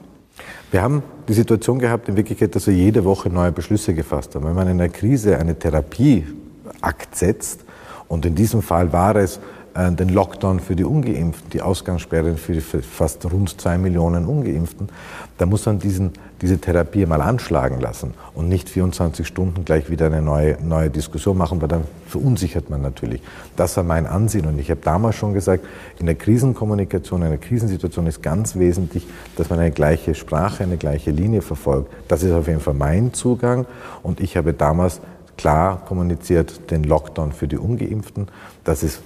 Wir 0.71 0.81
haben 0.81 1.03
die 1.27 1.33
Situation 1.33 1.79
gehabt, 1.79 2.07
in 2.07 2.15
Wirklichkeit, 2.15 2.55
dass 2.55 2.65
wir 2.65 2.73
jede 2.73 3.03
Woche 3.03 3.29
neue 3.29 3.51
Beschlüsse 3.51 3.93
gefasst 3.93 4.35
haben. 4.35 4.45
Wenn 4.45 4.55
man 4.55 4.67
in 4.67 4.79
einer 4.79 4.89
Krise 4.89 5.37
eine 5.37 5.59
Therapieakt 5.59 7.13
setzt, 7.13 7.65
und 8.07 8.25
in 8.25 8.35
diesem 8.35 8.61
Fall 8.61 8.91
war 8.91 9.15
es 9.15 9.39
den 9.73 10.09
Lockdown 10.09 10.59
für 10.59 10.75
die 10.75 10.83
Ungeimpften, 10.83 11.49
die 11.51 11.61
Ausgangssperren 11.61 12.37
für 12.37 12.53
die 12.53 12.61
fast 12.61 13.25
rund 13.31 13.61
zwei 13.61 13.77
Millionen 13.77 14.25
Ungeimpften, 14.25 14.89
da 15.37 15.45
muss 15.45 15.65
man 15.65 15.79
diesen, 15.79 16.11
diese 16.41 16.59
Therapie 16.59 17.05
mal 17.05 17.21
anschlagen 17.21 17.79
lassen 17.79 18.13
und 18.35 18.49
nicht 18.49 18.69
24 18.69 19.25
Stunden 19.25 19.63
gleich 19.63 19.89
wieder 19.89 20.07
eine 20.07 20.21
neue, 20.21 20.57
neue 20.61 20.89
Diskussion 20.89 21.37
machen, 21.37 21.61
weil 21.61 21.69
dann 21.69 21.85
verunsichert 22.05 22.69
man 22.69 22.81
natürlich. 22.81 23.21
Das 23.55 23.77
war 23.77 23.83
mein 23.83 24.05
Ansehen 24.07 24.45
und 24.45 24.59
ich 24.59 24.69
habe 24.69 24.81
damals 24.83 25.15
schon 25.15 25.33
gesagt, 25.33 25.65
in 25.99 26.05
der 26.05 26.15
Krisenkommunikation, 26.15 27.21
in 27.21 27.29
der 27.29 27.37
Krisensituation 27.37 28.07
ist 28.07 28.21
ganz 28.21 28.57
wesentlich, 28.57 29.07
dass 29.37 29.49
man 29.49 29.59
eine 29.59 29.71
gleiche 29.71 30.15
Sprache, 30.15 30.63
eine 30.63 30.77
gleiche 30.77 31.11
Linie 31.11 31.41
verfolgt. 31.41 31.91
Das 32.09 32.23
ist 32.23 32.33
auf 32.33 32.47
jeden 32.47 32.59
Fall 32.59 32.73
mein 32.73 33.13
Zugang 33.13 33.65
und 34.03 34.19
ich 34.19 34.35
habe 34.35 34.53
damals 34.53 34.99
klar 35.37 35.83
kommuniziert 35.85 36.69
den 36.69 36.83
Lockdown 36.83 37.31
für 37.31 37.47
die 37.47 37.57
Ungeimpften. 37.57 38.27
Das 38.63 38.83
ist 38.83 39.01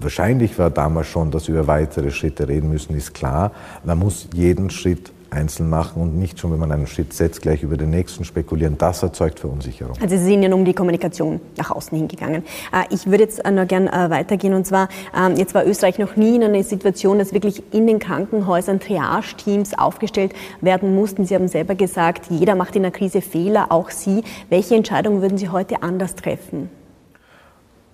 wahrscheinlich 0.00 0.58
war 0.58 0.70
damals 0.70 1.08
schon, 1.08 1.30
dass 1.30 1.48
wir 1.48 1.56
über 1.56 1.66
weitere 1.66 2.10
Schritte 2.10 2.48
reden 2.48 2.70
müssen, 2.70 2.96
ist 2.96 3.14
klar. 3.14 3.52
Man 3.84 3.98
muss 3.98 4.28
jeden 4.34 4.70
Schritt 4.70 5.12
einzeln 5.30 5.68
machen 5.68 6.00
und 6.00 6.18
nicht 6.18 6.38
schon, 6.38 6.52
wenn 6.52 6.58
man 6.58 6.72
einen 6.72 6.86
Schritt 6.86 7.12
setzt, 7.12 7.42
gleich 7.42 7.62
über 7.62 7.76
den 7.76 7.90
nächsten 7.90 8.24
spekulieren. 8.24 8.78
Das 8.78 9.02
erzeugt 9.02 9.40
Verunsicherung. 9.40 9.94
Also 10.00 10.16
Sie 10.16 10.24
sind 10.24 10.42
ja 10.42 10.52
um 10.52 10.64
die 10.64 10.74
Kommunikation 10.74 11.40
nach 11.56 11.70
außen 11.70 11.96
hingegangen. 11.96 12.44
Äh, 12.72 12.84
ich 12.90 13.06
würde 13.06 13.24
jetzt 13.24 13.44
äh, 13.44 13.50
noch 13.50 13.66
gern 13.66 13.88
äh, 13.88 14.10
weitergehen 14.10 14.54
und 14.54 14.66
zwar, 14.66 14.88
ähm, 15.16 15.36
jetzt 15.36 15.54
war 15.54 15.66
Österreich 15.66 15.98
noch 15.98 16.16
nie 16.16 16.36
in 16.36 16.44
einer 16.44 16.62
Situation, 16.62 17.18
dass 17.18 17.32
wirklich 17.32 17.62
in 17.72 17.86
den 17.86 17.98
Krankenhäusern 17.98 18.80
Triage-Teams 18.80 19.78
aufgestellt 19.78 20.32
werden 20.60 20.94
mussten. 20.94 21.26
Sie 21.26 21.34
haben 21.34 21.48
selber 21.48 21.74
gesagt, 21.74 22.26
jeder 22.30 22.54
macht 22.54 22.76
in 22.76 22.82
der 22.82 22.92
Krise 22.92 23.20
Fehler, 23.20 23.66
auch 23.70 23.90
Sie. 23.90 24.22
Welche 24.48 24.74
Entscheidungen 24.74 25.22
würden 25.22 25.38
Sie 25.38 25.48
heute 25.48 25.82
anders 25.82 26.14
treffen? 26.14 26.70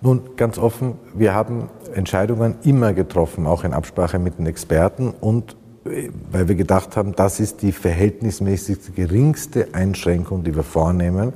Nun, 0.01 0.35
ganz 0.35 0.57
offen, 0.57 0.93
wir 1.15 1.33
haben 1.33 1.69
Entscheidungen 1.95 2.55
immer 2.63 2.93
getroffen, 2.93 3.47
auch 3.47 3.63
in 3.63 3.73
Absprache 3.73 4.19
mit 4.19 4.37
den 4.37 4.45
Experten 4.45 5.13
und 5.19 5.55
äh, 5.85 6.09
weil 6.31 6.47
wir 6.47 6.55
gedacht 6.55 6.97
haben, 6.97 7.15
das 7.15 7.39
ist 7.39 7.61
die 7.61 7.71
verhältnismäßig 7.71 8.95
geringste 8.95 9.69
Einschränkung, 9.73 10.43
die 10.43 10.55
wir 10.55 10.63
vornehmen, 10.63 11.33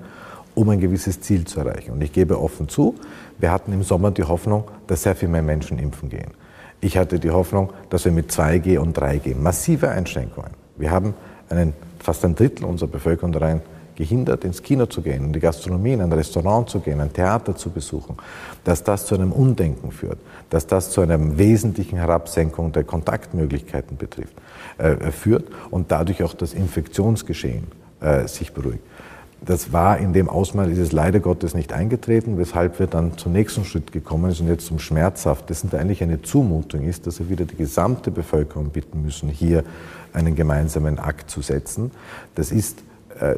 um 0.55 0.69
ein 0.69 0.79
gewisses 0.79 1.21
Ziel 1.21 1.45
zu 1.45 1.61
erreichen. 1.61 1.91
Und 1.91 2.01
ich 2.01 2.11
gebe 2.11 2.39
offen 2.39 2.67
zu, 2.67 2.95
wir 3.37 3.51
hatten 3.51 3.71
im 3.71 3.83
Sommer 3.83 4.11
die 4.11 4.23
Hoffnung, 4.23 4.65
dass 4.87 5.03
sehr 5.03 5.15
viel 5.15 5.29
mehr 5.29 5.43
Menschen 5.43 5.79
impfen 5.79 6.09
gehen. 6.09 6.31
Ich 6.81 6.97
hatte 6.97 7.19
die 7.19 7.31
Hoffnung, 7.31 7.71
dass 7.89 8.05
wir 8.05 8.11
mit 8.11 8.31
2G 8.31 8.77
und 8.77 8.97
3G 8.97 9.35
massive 9.35 9.89
Einschränkungen. 9.89 10.51
Wir 10.77 10.91
haben 10.91 11.13
einen, 11.49 11.73
fast 11.99 12.23
ein 12.25 12.35
Drittel 12.35 12.65
unserer 12.65 12.89
Bevölkerung 12.89 13.33
rein 13.35 13.61
gehindert, 13.99 14.45
ins 14.45 14.63
Kino 14.63 14.85
zu 14.85 15.01
gehen, 15.01 15.25
in 15.25 15.33
die 15.33 15.41
Gastronomie, 15.41 15.91
in 15.91 16.01
ein 16.01 16.13
Restaurant 16.13 16.69
zu 16.69 16.79
gehen, 16.79 17.01
ein 17.01 17.11
Theater 17.11 17.55
zu 17.55 17.69
besuchen, 17.69 18.15
dass 18.63 18.81
das 18.81 19.05
zu 19.05 19.13
einem 19.13 19.33
Undenken 19.33 19.91
führt, 19.91 20.19
dass 20.49 20.65
das 20.65 20.89
zu 20.89 21.01
einer 21.01 21.37
wesentlichen 21.37 21.97
Herabsenkung 21.97 22.71
der 22.71 22.85
Kontaktmöglichkeiten 22.85 23.97
betrifft, 23.97 24.33
äh, 24.77 25.11
führt 25.11 25.47
und 25.69 25.91
dadurch 25.91 26.23
auch 26.23 26.33
das 26.33 26.53
Infektionsgeschehen 26.53 27.67
äh, 27.99 28.25
sich 28.27 28.53
beruhigt. 28.53 28.83
Das 29.41 29.73
war 29.73 29.97
in 29.97 30.13
dem 30.13 30.29
Ausmaß, 30.29 30.69
ist 30.69 30.79
es 30.79 30.91
leider 30.93 31.19
Gottes 31.19 31.53
nicht 31.53 31.73
eingetreten, 31.73 32.37
weshalb 32.37 32.79
wir 32.79 32.87
dann 32.87 33.17
zum 33.17 33.33
nächsten 33.33 33.65
Schritt 33.65 33.91
gekommen 33.91 34.31
sind 34.31 34.47
jetzt 34.47 34.65
zum 34.65 34.79
Schmerzhaftesten, 34.79 35.69
der 35.69 35.81
eigentlich 35.81 36.03
eine 36.03 36.21
Zumutung 36.21 36.83
ist, 36.83 37.05
dass 37.05 37.19
wir 37.19 37.29
wieder 37.29 37.45
die 37.45 37.55
gesamte 37.55 38.11
Bevölkerung 38.11 38.69
bitten 38.69 39.01
müssen, 39.01 39.29
hier 39.29 39.63
einen 40.13 40.35
gemeinsamen 40.35 40.99
Akt 40.99 41.29
zu 41.29 41.41
setzen. 41.41 41.91
Das 42.35 42.51
ist 42.51 42.79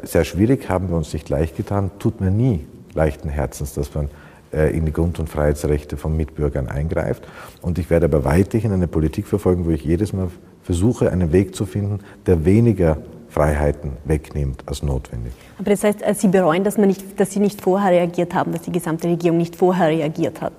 sehr 0.04 0.24
schwierig, 0.24 0.68
haben 0.68 0.88
wir 0.88 0.96
uns 0.96 1.12
nicht 1.12 1.28
leicht 1.28 1.56
getan, 1.56 1.90
tut 1.98 2.20
mir 2.20 2.30
nie 2.30 2.66
leichten 2.94 3.28
Herzens, 3.28 3.74
dass 3.74 3.94
man 3.94 4.08
äh, 4.52 4.76
in 4.76 4.84
die 4.84 4.92
Grund- 4.92 5.18
und 5.18 5.28
Freiheitsrechte 5.28 5.96
von 5.96 6.16
Mitbürgern 6.16 6.68
eingreift. 6.68 7.22
Und 7.62 7.78
ich 7.78 7.88
werde 7.90 8.06
aber 8.06 8.24
weiterhin 8.24 8.72
eine 8.72 8.86
Politik 8.86 9.26
verfolgen, 9.26 9.64
wo 9.66 9.70
ich 9.70 9.84
jedes 9.84 10.12
Mal 10.12 10.28
versuche, 10.62 11.10
einen 11.10 11.32
Weg 11.32 11.54
zu 11.54 11.64
finden, 11.64 12.00
der 12.26 12.44
weniger 12.44 12.98
Freiheiten 13.28 13.92
wegnimmt 14.04 14.62
als 14.66 14.82
notwendig. 14.82 15.32
Aber 15.58 15.70
das 15.70 15.84
heißt, 15.84 16.02
äh, 16.02 16.14
Sie 16.14 16.28
bereuen, 16.28 16.64
dass, 16.64 16.76
man 16.76 16.88
nicht, 16.88 17.18
dass 17.18 17.30
Sie 17.30 17.40
nicht 17.40 17.62
vorher 17.62 17.92
reagiert 17.92 18.34
haben, 18.34 18.52
dass 18.52 18.62
die 18.62 18.72
gesamte 18.72 19.08
Regierung 19.08 19.38
nicht 19.38 19.56
vorher 19.56 19.88
reagiert 19.88 20.42
hat? 20.42 20.52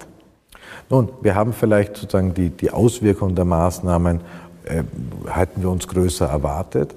Nun, 0.89 1.09
wir 1.21 1.35
haben 1.35 1.53
vielleicht 1.53 1.95
sozusagen 1.95 2.33
die, 2.33 2.49
die 2.49 2.71
Auswirkungen 2.71 3.35
der 3.35 3.45
Maßnahmen, 3.45 4.21
äh, 4.65 4.83
hätten 5.31 5.61
wir 5.61 5.69
uns 5.69 5.87
größer 5.87 6.25
erwartet, 6.25 6.95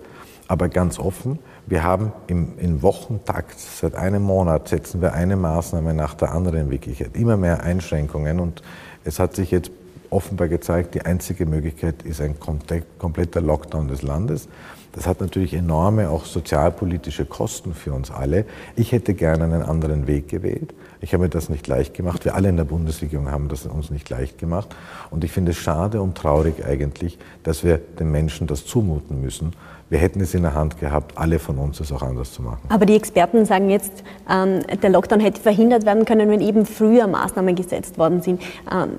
aber 0.49 0.69
ganz 0.69 0.99
offen, 0.99 1.39
wir 1.67 1.83
haben 1.83 2.13
im, 2.29 2.59
im 2.59 2.83
Wochentakt, 2.83 3.59
seit 3.59 3.95
einem 3.97 4.23
Monat 4.23 4.69
setzen 4.69 5.03
wir 5.03 5.15
eine 5.15 5.37
Maßnahme 5.37 5.95
nach 5.95 6.15
der 6.15 6.33
anderen 6.33 6.61
in 6.61 6.71
Wirklichkeit. 6.71 7.11
Immer 7.15 7.37
mehr 7.37 7.63
Einschränkungen 7.63 8.41
und 8.41 8.63
es 9.05 9.19
hat 9.19 9.35
sich 9.35 9.51
jetzt 9.51 9.71
offenbar 10.11 10.49
gezeigt, 10.49 10.95
die 10.95 11.03
einzige 11.03 11.47
Möglichkeit 11.47 12.03
ist 12.03 12.21
ein 12.21 12.37
kompletter 12.39 13.41
Lockdown 13.41 13.89
des 13.89 14.03
Landes. 14.03 14.49
Das 14.93 15.07
hat 15.07 15.21
natürlich 15.21 15.53
enorme 15.53 16.09
auch 16.09 16.25
sozialpolitische 16.25 17.27
Kosten 17.27 17.75
für 17.75 17.93
uns 17.93 18.11
alle. 18.11 18.47
Ich 18.77 18.93
hätte 18.93 19.15
gerne 19.15 19.45
einen 19.45 19.63
anderen 19.63 20.07
Weg 20.07 20.29
gewählt. 20.29 20.73
Ich 21.01 21.13
habe 21.13 21.25
mir 21.25 21.29
das 21.29 21.49
nicht 21.49 21.67
leicht 21.67 21.95
gemacht. 21.95 22.25
Wir 22.25 22.35
alle 22.35 22.49
in 22.49 22.57
der 22.57 22.65
Bundesregierung 22.65 23.31
haben 23.31 23.49
das 23.49 23.67
uns 23.67 23.91
nicht 23.91 24.09
leicht 24.11 24.39
gemacht. 24.39 24.75
Und 25.11 25.25
ich 25.25 25.33
finde 25.33 25.53
es 25.53 25.59
schade 25.59 26.01
und 26.01 26.17
traurig 26.17 26.65
eigentlich, 26.65 27.19
dass 27.43 27.65
wir 27.65 27.79
den 27.79 28.11
Menschen 28.11 28.47
das 28.47 28.67
zumuten 28.67 29.21
müssen 29.21 29.53
wir 29.89 29.99
hätten 29.99 30.21
es 30.21 30.35
in 30.35 30.43
der 30.43 30.55
Hand 30.55 30.81
gehabt, 30.81 31.17
alle 31.17 31.39
von 31.39 31.59
uns 31.59 31.79
es 31.79 31.93
auch 31.93 32.03
anders 32.03 32.33
zu 32.33 32.43
machen. 32.43 32.61
Aber 32.71 32.87
die 32.87 32.97
Experten 32.97 33.45
sagen 33.45 33.71
jetzt, 33.71 34.03
ähm, 34.29 34.63
der 34.83 34.91
Lockdown 34.91 35.21
hätte 35.21 35.41
verhindert 35.41 35.87
werden 35.87 36.05
können, 36.05 36.29
wenn 36.29 36.41
eben 36.41 36.67
früher 36.67 37.07
Maßnahmen 37.07 37.55
gesetzt 37.55 37.97
worden 37.97 38.21
sind. 38.21 38.43
Ähm, 38.73 38.91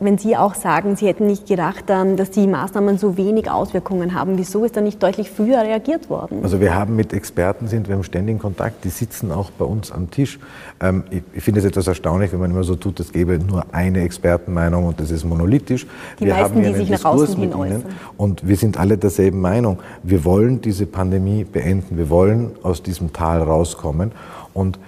wenn 0.00 0.16
Sie 0.16 0.36
auch 0.36 0.54
sagen, 0.54 0.96
Sie 0.96 1.06
hätten 1.06 1.26
nicht 1.26 1.46
gedacht, 1.46 1.84
ähm, 1.88 2.16
dass 2.16 2.30
die 2.30 2.46
Maßnahmen 2.46 2.96
so 2.96 3.18
wenig 3.18 3.50
Auswirkungen 3.50 4.14
haben, 4.14 4.38
wieso 4.38 4.64
ist 4.64 4.76
da 4.76 4.80
nicht 4.80 5.02
deutlich 5.02 5.30
früher 5.30 5.60
reagiert 5.60 6.08
worden? 6.08 6.40
Also 6.42 6.58
wir 6.60 6.74
haben 6.74 6.96
mit 6.96 7.12
Experten 7.12 7.68
sind 7.68 7.88
wir 7.88 7.94
im 7.94 8.02
ständigen 8.02 8.38
Kontakt, 8.38 8.84
die 8.84 8.90
sitzen 8.90 9.32
auch 9.32 9.50
bei 9.50 9.66
uns 9.66 9.92
am 9.92 10.10
Tisch. 10.10 10.38
Ähm, 10.80 11.04
ich, 11.10 11.39
ich 11.40 11.44
finde 11.44 11.60
es 11.60 11.64
etwas 11.64 11.86
erstaunlich, 11.86 12.30
wenn 12.34 12.40
man 12.40 12.50
immer 12.50 12.64
so 12.64 12.76
tut, 12.76 13.00
es 13.00 13.12
gäbe 13.12 13.38
nur 13.38 13.64
eine 13.72 14.02
Expertenmeinung 14.02 14.84
und 14.84 15.00
das 15.00 15.10
ist 15.10 15.24
monolithisch. 15.24 15.86
Die 16.18 16.26
wir 16.26 16.34
meisten, 16.34 16.56
haben 16.56 16.60
hier 16.60 16.72
die 16.72 16.78
sich 16.80 16.90
Diskurs 16.90 17.34
hin 17.34 17.54
äußern. 17.54 17.84
Und 18.18 18.46
wir 18.46 18.56
sind 18.58 18.78
alle 18.78 18.98
derselben 18.98 19.40
Meinung. 19.40 19.78
Wir 20.02 20.26
wollen 20.26 20.60
diese 20.60 20.84
Pandemie 20.84 21.44
beenden. 21.44 21.96
Wir 21.96 22.10
wollen 22.10 22.50
aus 22.62 22.82
diesem 22.82 23.14
Tal 23.14 23.40
rauskommen. 23.40 24.12
Und 24.52 24.78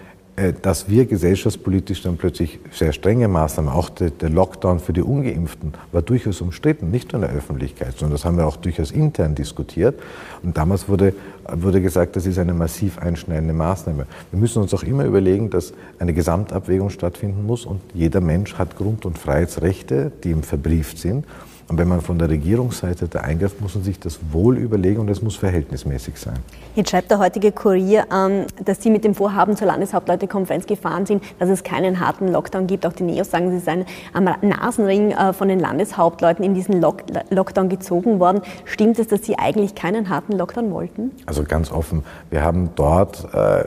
dass 0.63 0.89
wir 0.89 1.05
gesellschaftspolitisch 1.05 2.03
dann 2.03 2.17
plötzlich 2.17 2.59
sehr 2.71 2.95
strenge 2.95 3.29
Maßnahmen, 3.29 3.71
auch 3.71 3.91
der, 3.91 4.09
der, 4.11 4.31
Lockdown 4.31 4.81
für 4.81 4.95
die 4.95 5.03
Ungeimpften, 5.03 5.75
war 5.93 6.01
durchaus 6.01 6.41
umstritten, 6.41 6.91
nicht 6.91 7.13
nur 7.13 7.23
in 7.23 7.29
der 7.29 7.37
Öffentlichkeit, 7.37 7.99
sondern 7.99 8.13
das 8.13 8.25
haben 8.25 8.39
wir 8.39 8.47
auch 8.47 8.57
durchaus 8.57 8.93
intern 8.93 9.35
diskutiert. 9.35 10.01
Und 10.43 10.57
damals 10.57 10.89
wurde, 10.89 11.15
wurde 11.53 11.83
gesagt, 11.83 12.17
das 12.17 12.25
ist 12.25 12.39
eine 12.39 12.55
massiv 12.55 12.99
einschneidende 12.99 13.53
Maßnahme. 13.53 14.07
Wir 14.31 14.41
müssen 14.41 14.63
uns 14.63 14.73
auch 14.73 14.85
immer 14.85 15.05
überlegen, 15.05 15.51
dass 15.51 15.75
eine 15.99 16.15
Gesamtabwägung 16.15 16.89
stattfinden 16.89 17.45
muss 17.45 17.67
und 17.67 17.83
jeder 17.93 18.23
Mensch 18.23 18.55
hat 18.55 18.77
Grund- 18.77 19.05
und 19.05 19.19
Freiheitsrechte, 19.19 20.13
die 20.25 20.31
ihm 20.31 20.43
verbrieft 20.43 20.97
sind. 20.97 21.27
Und 21.73 21.79
wenn 21.79 21.89
man 21.89 22.03
von 22.03 22.19
der 22.19 22.29
Regierungsseite 22.29 23.09
da 23.09 23.21
eingreift, 23.21 23.63
muss 23.63 23.75
man 23.75 23.83
sich 23.83 23.99
das 23.99 24.19
wohl 24.31 24.59
überlegen 24.59 25.01
und 25.01 25.09
es 25.09 25.23
muss 25.23 25.37
verhältnismäßig 25.37 26.19
sein. 26.19 26.35
Jetzt 26.75 26.91
schreibt 26.91 27.11
der 27.11 27.19
heutige 27.19 27.51
Kurier, 27.51 28.05
ähm, 28.15 28.45
dass 28.63 28.83
Sie 28.83 28.91
mit 28.91 29.05
dem 29.05 29.15
Vorhaben 29.15 29.57
zur 29.57 29.69
Landeshauptleutekonferenz 29.69 30.67
gefahren 30.67 31.07
sind, 31.07 31.25
dass 31.39 31.49
es 31.49 31.65
keinen 31.65 31.99
harten 31.99 32.29
Lockdown 32.29 32.67
gibt. 32.67 32.85
Auch 32.85 32.93
die 32.93 33.05
Neos 33.05 33.31
sagen, 33.31 33.51
Sie 33.53 33.59
seien 33.59 33.87
am 34.13 34.25
Nasenring 34.25 35.13
äh, 35.13 35.33
von 35.33 35.49
den 35.49 35.61
Landeshauptleuten 35.61 36.45
in 36.45 36.53
diesen 36.53 36.79
Lockdown 36.83 37.71
gezogen 37.71 38.21
worden. 38.21 38.43
Stimmt 38.67 38.99
es, 38.99 39.09
dass 39.09 39.25
Sie 39.25 39.39
eigentlich 39.39 39.75
keinen 39.75 40.11
harten 40.11 40.37
Lockdown 40.37 40.73
wollten? 40.73 41.13
Also 41.25 41.43
ganz 41.43 41.73
offen. 41.73 42.05
Wir 42.29 42.43
haben 42.43 42.69
dort 42.75 43.33
äh, 43.33 43.65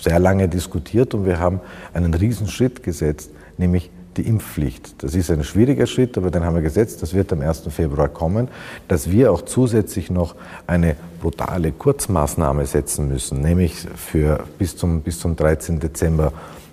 sehr 0.00 0.18
lange 0.18 0.48
diskutiert 0.48 1.12
und 1.12 1.26
wir 1.26 1.40
haben 1.40 1.60
einen 1.92 2.14
Riesenschritt 2.14 2.82
gesetzt, 2.82 3.32
nämlich 3.58 3.90
die 4.16 4.22
Impfpflicht. 4.22 5.02
Das 5.02 5.14
ist 5.14 5.30
ein 5.30 5.44
schwieriger 5.44 5.86
Schritt, 5.86 6.16
aber 6.16 6.30
den 6.30 6.44
haben 6.44 6.54
wir 6.54 6.62
gesetzt. 6.62 7.02
Das 7.02 7.14
wird 7.14 7.32
am 7.32 7.40
1. 7.40 7.62
Februar 7.70 8.08
kommen. 8.08 8.48
Dass 8.88 9.10
wir 9.10 9.32
auch 9.32 9.42
zusätzlich 9.42 10.10
noch 10.10 10.34
eine 10.66 10.96
brutale 11.20 11.72
Kurzmaßnahme 11.72 12.66
setzen 12.66 13.08
müssen, 13.08 13.40
nämlich 13.40 13.86
für 13.96 14.44
bis 14.58 14.76
zum, 14.76 15.00
bis 15.00 15.18
zum 15.18 15.36
13. 15.36 15.80
Dezember 15.80 16.32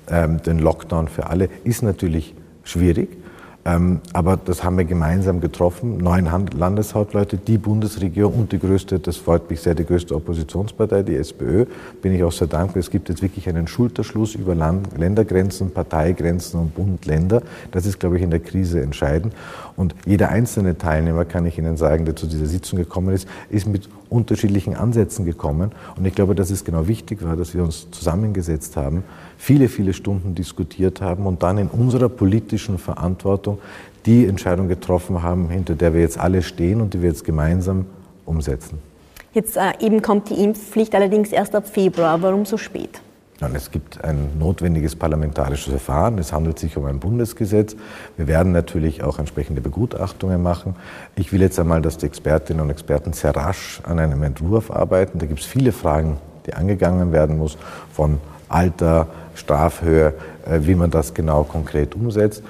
ähm, 0.10 0.42
den 0.42 0.60
Lockdown 0.60 1.08
für 1.08 1.28
alle, 1.28 1.50
ist 1.64 1.84
natürlich 1.84 2.36
schwierig. 2.64 3.21
Ähm, 3.64 4.00
aber 4.14 4.38
das 4.38 4.64
haben 4.64 4.78
wir 4.78 4.86
gemeinsam 4.86 5.40
getroffen, 5.40 5.98
neun 5.98 6.28
Landeshauptleute, 6.58 7.38
die 7.38 7.60
Bundesregierung 7.60 8.34
und 8.34 8.52
die 8.52 8.60
größte, 8.60 9.00
das 9.00 9.18
freut 9.18 9.50
mich 9.50 9.62
sehr, 9.62 9.76
die 9.76 9.86
größte 9.86 10.16
Oppositionspartei, 10.16 11.04
die 11.04 11.16
SPÖ, 11.16 11.66
bin 12.02 12.14
ich 12.14 12.24
auch 12.24 12.32
sehr 12.32 12.48
dankbar. 12.48 12.78
Es 12.78 12.90
gibt 12.90 13.10
jetzt 13.10 13.22
wirklich 13.22 13.48
einen 13.48 13.68
Schulterschluss 13.68 14.34
über 14.34 14.56
Land 14.56 14.98
Ländergrenzen, 14.98 15.72
Parteigrenzen 15.72 16.60
und 16.60 16.74
Bund-Länder. 16.76 17.44
Das 17.72 17.86
ist, 17.86 18.00
glaube 18.00 18.18
ich, 18.18 18.24
in 18.24 18.32
der 18.32 18.40
Krise 18.40 18.82
entscheidend. 18.82 19.34
Und 19.76 19.94
jeder 20.06 20.30
einzelne 20.30 20.78
Teilnehmer, 20.78 21.26
kann 21.26 21.46
ich 21.46 21.58
Ihnen 21.58 21.78
sagen, 21.78 22.06
der 22.06 22.16
zu 22.16 22.26
dieser 22.26 22.48
Sitzung 22.48 22.80
gekommen 22.80 23.14
ist, 23.14 23.28
ist 23.50 23.68
mit 23.68 23.88
unterschiedlichen 24.12 24.76
Ansätzen 24.76 25.26
gekommen. 25.26 25.72
Und 25.98 26.06
ich 26.06 26.14
glaube, 26.14 26.36
dass 26.36 26.52
es 26.52 26.66
genau 26.66 26.88
wichtig 26.88 27.24
war, 27.24 27.36
dass 27.38 27.54
wir 27.54 27.64
uns 27.64 27.90
zusammengesetzt 27.92 28.76
haben, 28.76 29.04
viele, 29.38 29.70
viele 29.70 29.94
Stunden 29.94 30.36
diskutiert 30.36 31.02
haben 31.02 31.26
und 31.26 31.42
dann 31.44 31.58
in 31.58 31.68
unserer 31.68 32.10
politischen 32.10 32.78
Verantwortung 32.78 33.60
die 34.06 34.26
Entscheidung 34.26 34.68
getroffen 34.68 35.24
haben, 35.24 35.50
hinter 35.50 35.76
der 35.76 35.94
wir 35.94 36.02
jetzt 36.02 36.18
alle 36.18 36.42
stehen 36.42 36.82
und 36.82 36.94
die 36.94 37.02
wir 37.02 37.10
jetzt 37.10 37.24
gemeinsam 37.24 37.86
umsetzen. 38.26 38.80
Jetzt 39.34 39.56
äh, 39.56 39.72
eben 39.80 40.02
kommt 40.02 40.30
die 40.30 40.44
Impfpflicht 40.44 40.94
allerdings 40.94 41.32
erst 41.32 41.56
ab 41.56 41.68
Februar. 41.68 42.22
Warum 42.22 42.46
so 42.46 42.58
spät? 42.58 43.02
Nein, 43.42 43.56
es 43.56 43.72
gibt 43.72 44.04
ein 44.04 44.38
notwendiges 44.38 44.96
parlamentarisches 44.96 45.72
Verfahren. 45.72 46.20
Es 46.20 46.32
handelt 46.32 46.60
sich 46.60 46.78
um 46.78 46.86
ein 46.86 47.00
Bundesgesetz. 47.00 47.76
Wir 48.16 48.28
werden 48.28 48.52
natürlich 48.52 49.04
auch 49.04 49.18
entsprechende 49.18 49.62
Begutachtungen 49.62 50.44
machen. 50.44 50.76
Ich 51.16 51.34
will 51.34 51.42
jetzt 51.42 51.60
einmal, 51.60 51.82
dass 51.82 51.98
die 51.98 52.06
Expertinnen 52.06 52.62
und 52.62 52.70
Experten 52.70 53.14
sehr 53.14 53.36
rasch 53.36 53.82
an 53.84 53.98
einem 53.98 54.22
Entwurf 54.22 54.70
arbeiten. 54.70 55.18
Da 55.18 55.26
gibt 55.26 55.40
es 55.40 55.46
viele 55.48 55.72
Fragen, 55.72 56.18
die 56.46 56.54
angegangen 56.54 57.12
werden 57.12 57.40
muss, 57.40 57.58
von 57.92 58.20
Alter, 58.48 59.08
Strafhöhe, 59.34 60.14
äh, 60.46 60.60
wie 60.62 60.76
man 60.76 60.92
das 60.92 61.16
genau 61.16 61.44
konkret 61.44 61.96
umsetzt. 61.96 62.44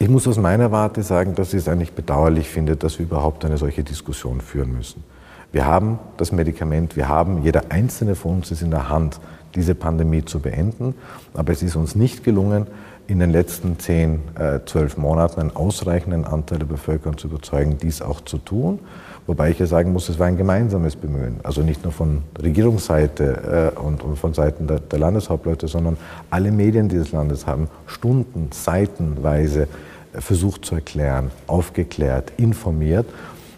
Ich 0.00 0.08
muss 0.08 0.26
aus 0.26 0.38
meiner 0.38 0.72
Warte 0.72 1.04
sagen, 1.04 1.36
dass 1.36 1.54
ich 1.54 1.60
es 1.60 1.68
eigentlich 1.68 1.92
bedauerlich 1.92 2.48
finde, 2.48 2.74
dass 2.74 2.98
wir 2.98 3.06
überhaupt 3.06 3.44
eine 3.44 3.58
solche 3.58 3.84
Diskussion 3.84 4.40
führen 4.40 4.72
müssen. 4.72 5.04
Wir 5.52 5.66
haben 5.66 6.00
das 6.16 6.32
Medikament, 6.32 6.96
wir 6.96 7.08
haben, 7.08 7.42
jeder 7.42 7.70
einzelne 7.70 8.16
von 8.16 8.32
uns 8.32 8.50
ist 8.50 8.62
in 8.62 8.72
der 8.72 8.88
Hand, 8.88 9.20
diese 9.56 9.74
Pandemie 9.74 10.24
zu 10.24 10.40
beenden. 10.40 10.94
Aber 11.34 11.52
es 11.52 11.62
ist 11.62 11.74
uns 11.76 11.96
nicht 11.96 12.22
gelungen, 12.22 12.66
in 13.08 13.18
den 13.20 13.30
letzten 13.30 13.78
zehn, 13.78 14.20
äh, 14.38 14.60
zwölf 14.66 14.96
Monaten 14.96 15.40
einen 15.40 15.54
ausreichenden 15.54 16.24
Anteil 16.24 16.58
der 16.58 16.66
Bevölkerung 16.66 17.16
zu 17.16 17.28
überzeugen, 17.28 17.78
dies 17.80 18.02
auch 18.02 18.20
zu 18.20 18.38
tun. 18.38 18.80
Wobei 19.26 19.50
ich 19.50 19.58
ja 19.58 19.66
sagen 19.66 19.92
muss, 19.92 20.08
es 20.08 20.18
war 20.18 20.26
ein 20.26 20.36
gemeinsames 20.36 20.96
Bemühen. 20.96 21.40
Also 21.42 21.62
nicht 21.62 21.82
nur 21.82 21.92
von 21.92 22.22
Regierungsseite 22.40 23.72
äh, 23.76 23.78
und, 23.78 24.02
von 24.18 24.34
Seiten 24.34 24.66
der, 24.66 24.98
Landeshauptleute, 24.98 25.68
sondern 25.68 25.96
alle 26.30 26.50
Medien 26.52 26.88
dieses 26.88 27.12
Landes 27.12 27.46
haben 27.46 27.68
Stunden, 27.86 28.50
seitenweise 28.52 29.68
versucht 30.12 30.64
zu 30.64 30.76
erklären, 30.76 31.30
aufgeklärt, 31.46 32.32
informiert. 32.36 33.06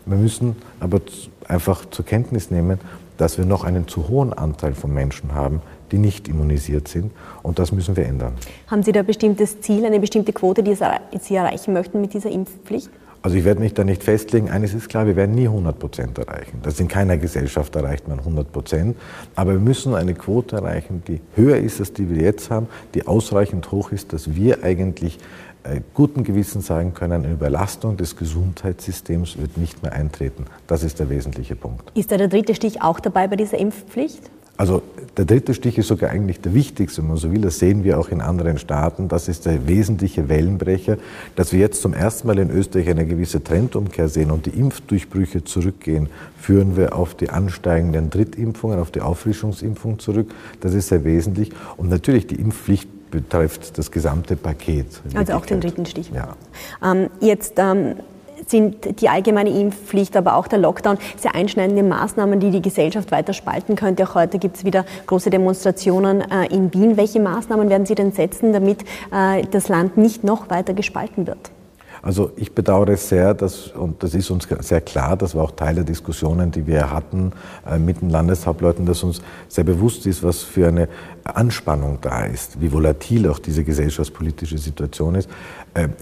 Wir 0.07 0.17
müssen 0.17 0.57
aber 0.81 1.01
einfach 1.47 1.85
zur 1.91 2.05
Kenntnis 2.05 2.51
nehmen, 2.51 2.79
dass 3.17 3.37
wir 3.37 3.45
noch 3.45 3.65
einen 3.65 3.89
zu 3.89 4.09
hohen 4.09 4.33
Anteil 4.33 4.75
von 4.75 4.93
Menschen 4.93 5.35
haben, 5.35 5.61
die 5.93 5.99
nicht 5.99 6.29
immunisiert 6.29 6.89
sind. 6.89 7.13
Und 7.43 7.59
das 7.59 7.73
müssen 7.73 7.97
wir 7.97 8.07
ändern. 8.07 8.35
Haben 8.69 8.83
Sie 8.83 8.93
da 8.93 9.01
ein 9.01 9.07
bestimmtes 9.07 9.61
Ziel, 9.61 9.85
eine 9.85 10.01
bestimmte 10.01 10.33
Quote, 10.33 10.63
die 10.63 10.75
Sie 10.75 11.35
erreichen 11.35 11.73
möchten 11.73 12.01
mit 12.01 12.15
dieser 12.15 12.31
Impfpflicht? 12.31 12.91
Also 13.21 13.37
ich 13.37 13.45
werde 13.45 13.61
mich 13.61 13.75
da 13.75 13.83
nicht 13.83 14.05
festlegen. 14.05 14.49
Eines 14.49 14.75
ist 14.75 14.89
klar, 14.89 15.07
wir 15.07 15.17
werden 15.17 15.35
nie 15.35 15.49
100 15.49 15.79
Prozent 15.79 16.19
erreichen. 16.19 16.61
Das 16.63 16.79
in 16.79 16.87
keiner 16.87 17.17
Gesellschaft 17.17 17.75
erreicht 17.75 18.07
man 18.07 18.21
100 18.21 18.53
Prozent. 18.53 18.97
Aber 19.35 19.53
wir 19.53 19.59
müssen 19.59 19.95
eine 19.95 20.15
Quote 20.15 20.57
erreichen, 20.57 21.03
die 21.07 21.21
höher 21.35 21.57
ist 21.57 21.81
als 21.81 21.93
die 21.93 22.09
wir 22.09 22.23
jetzt 22.23 22.51
haben, 22.51 22.69
die 22.95 23.07
ausreichend 23.07 23.73
hoch 23.73 23.91
ist, 23.91 24.13
dass 24.13 24.37
wir 24.37 24.63
eigentlich 24.63 25.19
äh, 25.65 25.81
guten 25.95 26.23
Gewissen 26.23 26.61
sagen 26.61 26.95
können, 26.95 27.25
eine 27.25 27.33
Überlastung 27.33 27.97
des 27.97 28.17
Gesundheitssystems 28.17 29.37
wird 29.39 29.57
nicht 29.59 29.83
mehr 29.83 29.93
eintreten. 29.93 30.47
Das 30.69 30.85
ist 30.85 31.01
der 31.01 31.11
wesentliche 31.11 31.57
Punkt. 31.57 31.91
Ist 31.99 32.13
da 32.13 32.17
der 32.17 32.29
dritte 32.29 32.55
Stich 32.55 32.83
auch 32.83 33.01
dabei 33.01 33.27
bei 33.27 33.35
dieser 33.35 33.59
Impfpflicht? 33.59 34.31
Also 34.59 34.83
der 35.17 35.25
dritte 35.25 35.55
Stich 35.55 35.79
ist 35.79 35.87
sogar 35.87 36.11
eigentlich 36.11 36.41
der 36.41 36.53
wichtigste, 36.53 37.01
wenn 37.01 37.09
man 37.09 37.17
so 37.17 37.31
will. 37.33 37.41
Das 37.41 37.61
sehen 37.61 37.85
wir 37.85 37.99
auch 37.99 38.09
in 38.09 38.21
anderen 38.21 38.59
Staaten. 38.59 39.07
Das 39.07 39.29
ist 39.29 39.47
der 39.47 39.69
wesentliche 39.69 40.29
Wellenbrecher, 40.29 40.99
dass 41.37 41.53
wir 41.53 41.61
jetzt 41.61 41.81
zum 41.81 41.95
ersten 41.95 42.27
Mal 42.27 42.39
in 42.41 42.51
Österreich 42.51 42.89
eine 42.89 43.07
gewisse 43.07 43.43
Trendumkehr 43.43 44.09
sehen 44.09 44.33
und 44.33 44.47
die 44.47 44.51
Impfdurchbrüche 44.51 45.45
zurückgehen, 45.45 46.09
führen 46.41 46.77
wir 46.77 46.97
auf 46.97 47.15
die 47.15 47.31
ansteigenden 47.31 48.11
Drittimpfungen, 48.11 48.81
auf 48.81 48.91
die 48.91 49.01
Auffrischungsimpfung 49.01 50.01
zurück. 50.01 50.35
Das 50.61 50.75
ist 50.75 50.89
sehr 50.89 51.05
wesentlich. 51.05 51.53
Und 51.77 51.89
natürlich 51.89 52.27
die 52.27 52.35
Impfpflicht 52.37 52.89
betrifft 53.13 53.79
das 53.79 53.93
gesamte 53.93 54.35
Paket. 54.35 54.87
Also 55.15 55.35
auch 55.35 55.47
den 55.47 55.61
dritten 55.61 55.87
Stich. 55.87 56.11
Ja. 56.11 56.37
Ähm, 56.85 57.11
jetzt 57.21 57.55
ähm, 57.59 57.95
sind 58.47 59.01
die 59.01 59.09
allgemeine 59.09 59.51
Impfpflicht, 59.51 60.17
aber 60.17 60.37
auch 60.37 60.47
der 60.49 60.59
Lockdown 60.59 60.99
sehr 61.17 61.35
einschneidende 61.35 61.83
Maßnahmen, 61.83 62.41
die 62.41 62.51
die 62.51 62.63
Gesellschaft 62.63 63.11
weiter 63.11 63.33
spalten 63.33 63.77
könnte. 63.77 64.05
Auch 64.05 64.15
heute 64.15 64.39
gibt 64.39 64.57
es 64.57 64.65
wieder 64.65 64.85
große 65.07 65.31
Demonstrationen 65.31 66.23
äh, 66.31 66.47
in 66.47 66.73
Wien. 66.73 66.97
Welche 66.97 67.21
Maßnahmen 67.21 67.69
werden 67.69 67.87
Sie 67.87 67.95
denn 67.95 68.13
setzen, 68.13 68.53
damit 68.53 68.83
äh, 69.13 69.43
das 69.51 69.69
Land 69.69 69.97
nicht 69.97 70.25
noch 70.25 70.51
weiter 70.51 70.75
gespalten 70.75 71.27
wird? 71.27 71.51
Also 72.01 72.31
ich 72.37 72.55
bedauere 72.55 72.97
sehr, 72.97 73.35
dass, 73.35 73.69
und 73.69 74.03
das 74.03 74.15
ist 74.15 74.31
uns 74.31 74.47
sehr 74.61 74.81
klar, 74.81 75.17
das 75.17 75.35
war 75.35 75.43
auch 75.43 75.51
Teil 75.51 75.75
der 75.75 75.85
Diskussionen, 75.85 76.53
die 76.53 76.67
wir 76.67 76.93
hatten 76.93 77.33
äh, 77.69 77.79
mit 77.79 78.01
den 78.01 78.11
Landeshauptleuten, 78.11 78.87
dass 78.87 79.03
uns 79.03 79.21
sehr 79.49 79.65
bewusst 79.65 80.07
ist, 80.07 80.23
was 80.23 80.43
für 80.43 80.69
eine 80.69 80.89
Anspannung 81.25 81.99
da 82.01 82.25
ist, 82.25 82.61
wie 82.61 82.73
volatil 82.73 83.29
auch 83.29 83.41
diese 83.41 83.65
gesellschaftspolitische 83.65 84.59
Situation 84.59 85.17
ist. 85.17 85.29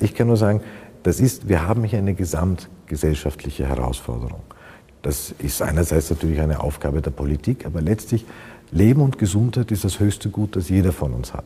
Ich 0.00 0.14
kann 0.14 0.28
nur 0.28 0.36
sagen, 0.36 0.60
das 1.06 1.20
ist, 1.20 1.48
wir 1.48 1.68
haben 1.68 1.84
hier 1.84 2.00
eine 2.00 2.14
gesamtgesellschaftliche 2.14 3.68
Herausforderung. 3.68 4.40
Das 5.02 5.32
ist 5.38 5.62
einerseits 5.62 6.10
natürlich 6.10 6.40
eine 6.40 6.58
Aufgabe 6.58 7.00
der 7.00 7.12
Politik, 7.12 7.64
aber 7.64 7.80
letztlich 7.80 8.26
Leben 8.72 9.00
und 9.02 9.16
Gesundheit 9.16 9.70
ist 9.70 9.84
das 9.84 10.00
höchste 10.00 10.30
Gut, 10.30 10.56
das 10.56 10.68
jeder 10.68 10.90
von 10.90 11.12
uns 11.12 11.32
hat. 11.32 11.44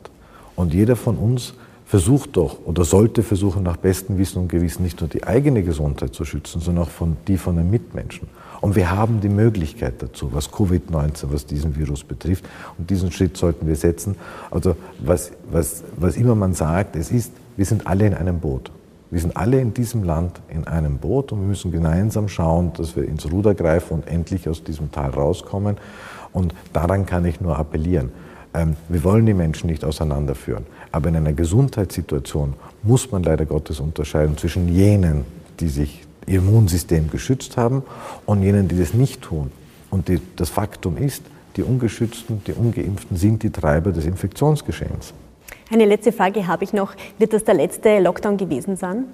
Und 0.56 0.72
jeder 0.72 0.96
von 0.96 1.18
uns 1.18 1.52
versucht 1.84 2.38
doch 2.38 2.64
oder 2.64 2.86
sollte 2.86 3.22
versuchen, 3.22 3.62
nach 3.62 3.76
bestem 3.76 4.16
Wissen 4.16 4.38
und 4.38 4.48
Gewissen 4.48 4.82
nicht 4.82 4.98
nur 5.02 5.10
die 5.10 5.24
eigene 5.24 5.62
Gesundheit 5.62 6.14
zu 6.14 6.24
schützen, 6.24 6.62
sondern 6.62 6.84
auch 6.84 6.90
von, 6.90 7.18
die 7.28 7.36
von 7.36 7.56
den 7.56 7.68
Mitmenschen. 7.70 8.28
Und 8.62 8.76
wir 8.76 8.90
haben 8.90 9.20
die 9.20 9.28
Möglichkeit 9.28 10.00
dazu, 10.00 10.32
was 10.32 10.50
Covid-19, 10.50 11.24
was 11.32 11.44
diesen 11.44 11.76
Virus 11.76 12.02
betrifft. 12.02 12.46
Und 12.78 12.88
diesen 12.88 13.12
Schritt 13.12 13.36
sollten 13.36 13.66
wir 13.66 13.76
setzen. 13.76 14.16
Also 14.50 14.74
was, 15.00 15.32
was, 15.52 15.84
was 15.98 16.16
immer 16.16 16.34
man 16.34 16.54
sagt, 16.54 16.96
es 16.96 17.10
ist, 17.10 17.32
wir 17.58 17.66
sind 17.66 17.86
alle 17.86 18.06
in 18.06 18.14
einem 18.14 18.40
Boot. 18.40 18.70
Wir 19.10 19.20
sind 19.20 19.36
alle 19.36 19.60
in 19.60 19.74
diesem 19.74 20.04
Land 20.04 20.40
in 20.48 20.66
einem 20.66 20.98
Boot 20.98 21.32
und 21.32 21.40
wir 21.40 21.46
müssen 21.48 21.72
gemeinsam 21.72 22.28
schauen, 22.28 22.72
dass 22.74 22.94
wir 22.94 23.04
ins 23.04 23.30
Ruder 23.30 23.54
greifen 23.54 23.94
und 23.94 24.06
endlich 24.06 24.48
aus 24.48 24.62
diesem 24.62 24.92
Tal 24.92 25.10
rauskommen. 25.10 25.78
Und 26.32 26.54
daran 26.72 27.06
kann 27.06 27.24
ich 27.24 27.40
nur 27.40 27.58
appellieren. 27.58 28.12
Ähm, 28.54 28.76
wir 28.88 29.02
wollen 29.02 29.26
die 29.26 29.34
Menschen 29.34 29.68
nicht 29.68 29.84
auseinanderführen. 29.84 30.64
Aber 30.92 31.08
in 31.08 31.16
einer 31.16 31.32
Gesundheitssituation 31.32 32.54
muss 32.84 33.10
man 33.10 33.24
leider 33.24 33.46
Gottes 33.46 33.80
unterscheiden 33.80 34.36
zwischen 34.36 34.68
jenen, 34.68 35.24
die 35.58 35.68
sich 35.68 36.04
ihr 36.26 36.38
Immunsystem 36.38 37.10
geschützt 37.10 37.56
haben 37.56 37.82
und 38.26 38.42
jenen, 38.42 38.68
die 38.68 38.78
das 38.78 38.94
nicht 38.94 39.22
tun. 39.22 39.50
Und 39.90 40.06
die, 40.06 40.20
das 40.36 40.50
Faktum 40.50 40.96
ist, 40.96 41.24
die 41.56 41.64
Ungeschützten, 41.64 42.42
die 42.46 42.52
Ungeimpften 42.52 43.16
sind 43.16 43.42
die 43.42 43.50
Treiber 43.50 43.90
des 43.90 44.04
Infektionsgeschehens. 44.04 45.12
Eine 45.70 45.84
letzte 45.84 46.12
Frage 46.12 46.46
habe 46.46 46.64
ich 46.64 46.72
noch. 46.72 46.94
Wird 47.18 47.32
das 47.32 47.44
der 47.44 47.54
letzte 47.54 48.00
Lockdown 48.00 48.36
gewesen 48.36 48.76
sein? 48.76 49.04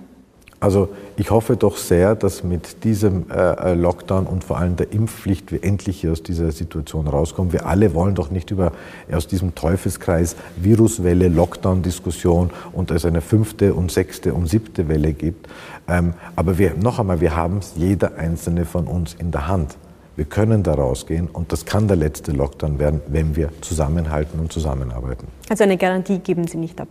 Also 0.59 0.89
ich 1.19 1.31
hoffe 1.31 1.57
doch 1.57 1.77
sehr, 1.77 2.15
dass 2.15 2.43
mit 2.43 2.83
diesem 2.83 3.31
äh, 3.31 3.75
Lockdown 3.75 4.27
und 4.27 4.43
vor 4.43 4.57
allem 4.57 4.77
der 4.77 4.91
Impfpflicht 4.91 5.53
wir 5.53 5.63
endlich 5.63 6.01
hier 6.01 6.13
aus 6.13 6.23
dieser 6.23 6.51
Situation 6.51 7.09
rauskommen. 7.09 7.53
Wir 7.53 7.67
alle 7.67 7.93
wollen 7.93 8.15
doch 8.15 8.31
nicht 8.31 8.51
über 8.51 8.73
aus 9.13 9.27
diesem 9.27 9.55
Teufelskreis 9.55 10.35
Viruswelle, 10.57 11.29
Lockdown-Diskussion 11.29 12.51
und 12.73 12.91
es 12.91 13.05
eine 13.05 13.21
fünfte 13.21 13.75
und 13.75 13.93
sechste 13.93 14.33
und 14.33 14.49
siebte 14.49 14.89
Welle 14.89 15.13
gibt. 15.13 15.47
Ähm, 15.89 16.15
aber 16.37 16.57
wir, 16.57 16.73
noch 16.75 16.99
einmal, 16.99 17.21
wir 17.21 17.37
haben 17.37 17.59
es 17.59 17.75
jeder 17.77 18.17
einzelne 18.17 18.65
von 18.65 18.87
uns 18.87 19.15
in 19.15 19.31
der 19.31 19.49
Hand. 19.49 19.77
Wir 20.17 20.25
können 20.25 20.63
da 20.63 20.75
rausgehen 20.75 21.29
und 21.29 21.53
das 21.53 21.67
kann 21.67 21.89
der 21.89 21.97
letzte 21.97 22.33
Lockdown 22.33 22.79
werden, 22.79 23.01
wenn 23.09 23.37
wir 23.37 23.51
zusammenhalten 23.61 24.41
und 24.41 24.51
zusammenarbeiten. 24.51 25.29
Also 25.49 25.65
eine 25.65 25.77
Garantie 25.77 26.19
geben 26.19 26.47
Sie 26.47 26.57
nicht 26.57 26.81
ab? 26.81 26.89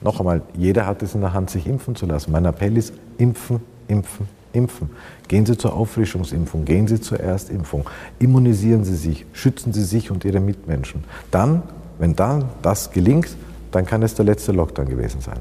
Noch 0.00 0.20
einmal, 0.20 0.42
jeder 0.56 0.86
hat 0.86 1.02
es 1.02 1.14
in 1.14 1.22
der 1.22 1.32
Hand, 1.32 1.50
sich 1.50 1.66
impfen 1.66 1.96
zu 1.96 2.06
lassen. 2.06 2.30
Mein 2.30 2.44
Appell 2.44 2.76
ist, 2.76 2.92
impfen, 3.16 3.60
impfen, 3.88 4.28
impfen. 4.52 4.90
Gehen 5.28 5.46
Sie 5.46 5.56
zur 5.56 5.74
Auffrischungsimpfung, 5.74 6.64
gehen 6.64 6.86
Sie 6.86 7.00
zur 7.00 7.18
Erstimpfung, 7.18 7.88
immunisieren 8.18 8.84
Sie 8.84 8.96
sich, 8.96 9.24
schützen 9.32 9.72
Sie 9.72 9.84
sich 9.84 10.10
und 10.10 10.24
Ihre 10.24 10.40
Mitmenschen. 10.40 11.04
Dann, 11.30 11.62
wenn 11.98 12.14
dann 12.14 12.44
das 12.62 12.90
gelingt, 12.90 13.34
dann 13.72 13.86
kann 13.86 14.02
es 14.02 14.14
der 14.14 14.26
letzte 14.26 14.52
Lockdown 14.52 14.88
gewesen 14.88 15.20
sein. 15.20 15.38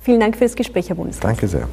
Vielen 0.00 0.20
Dank 0.20 0.36
für 0.36 0.44
das 0.44 0.54
Gespräch, 0.54 0.88
Herr 0.88 0.96
Bundeskanzler. 0.96 1.30
Danke 1.30 1.48
sehr. 1.48 1.68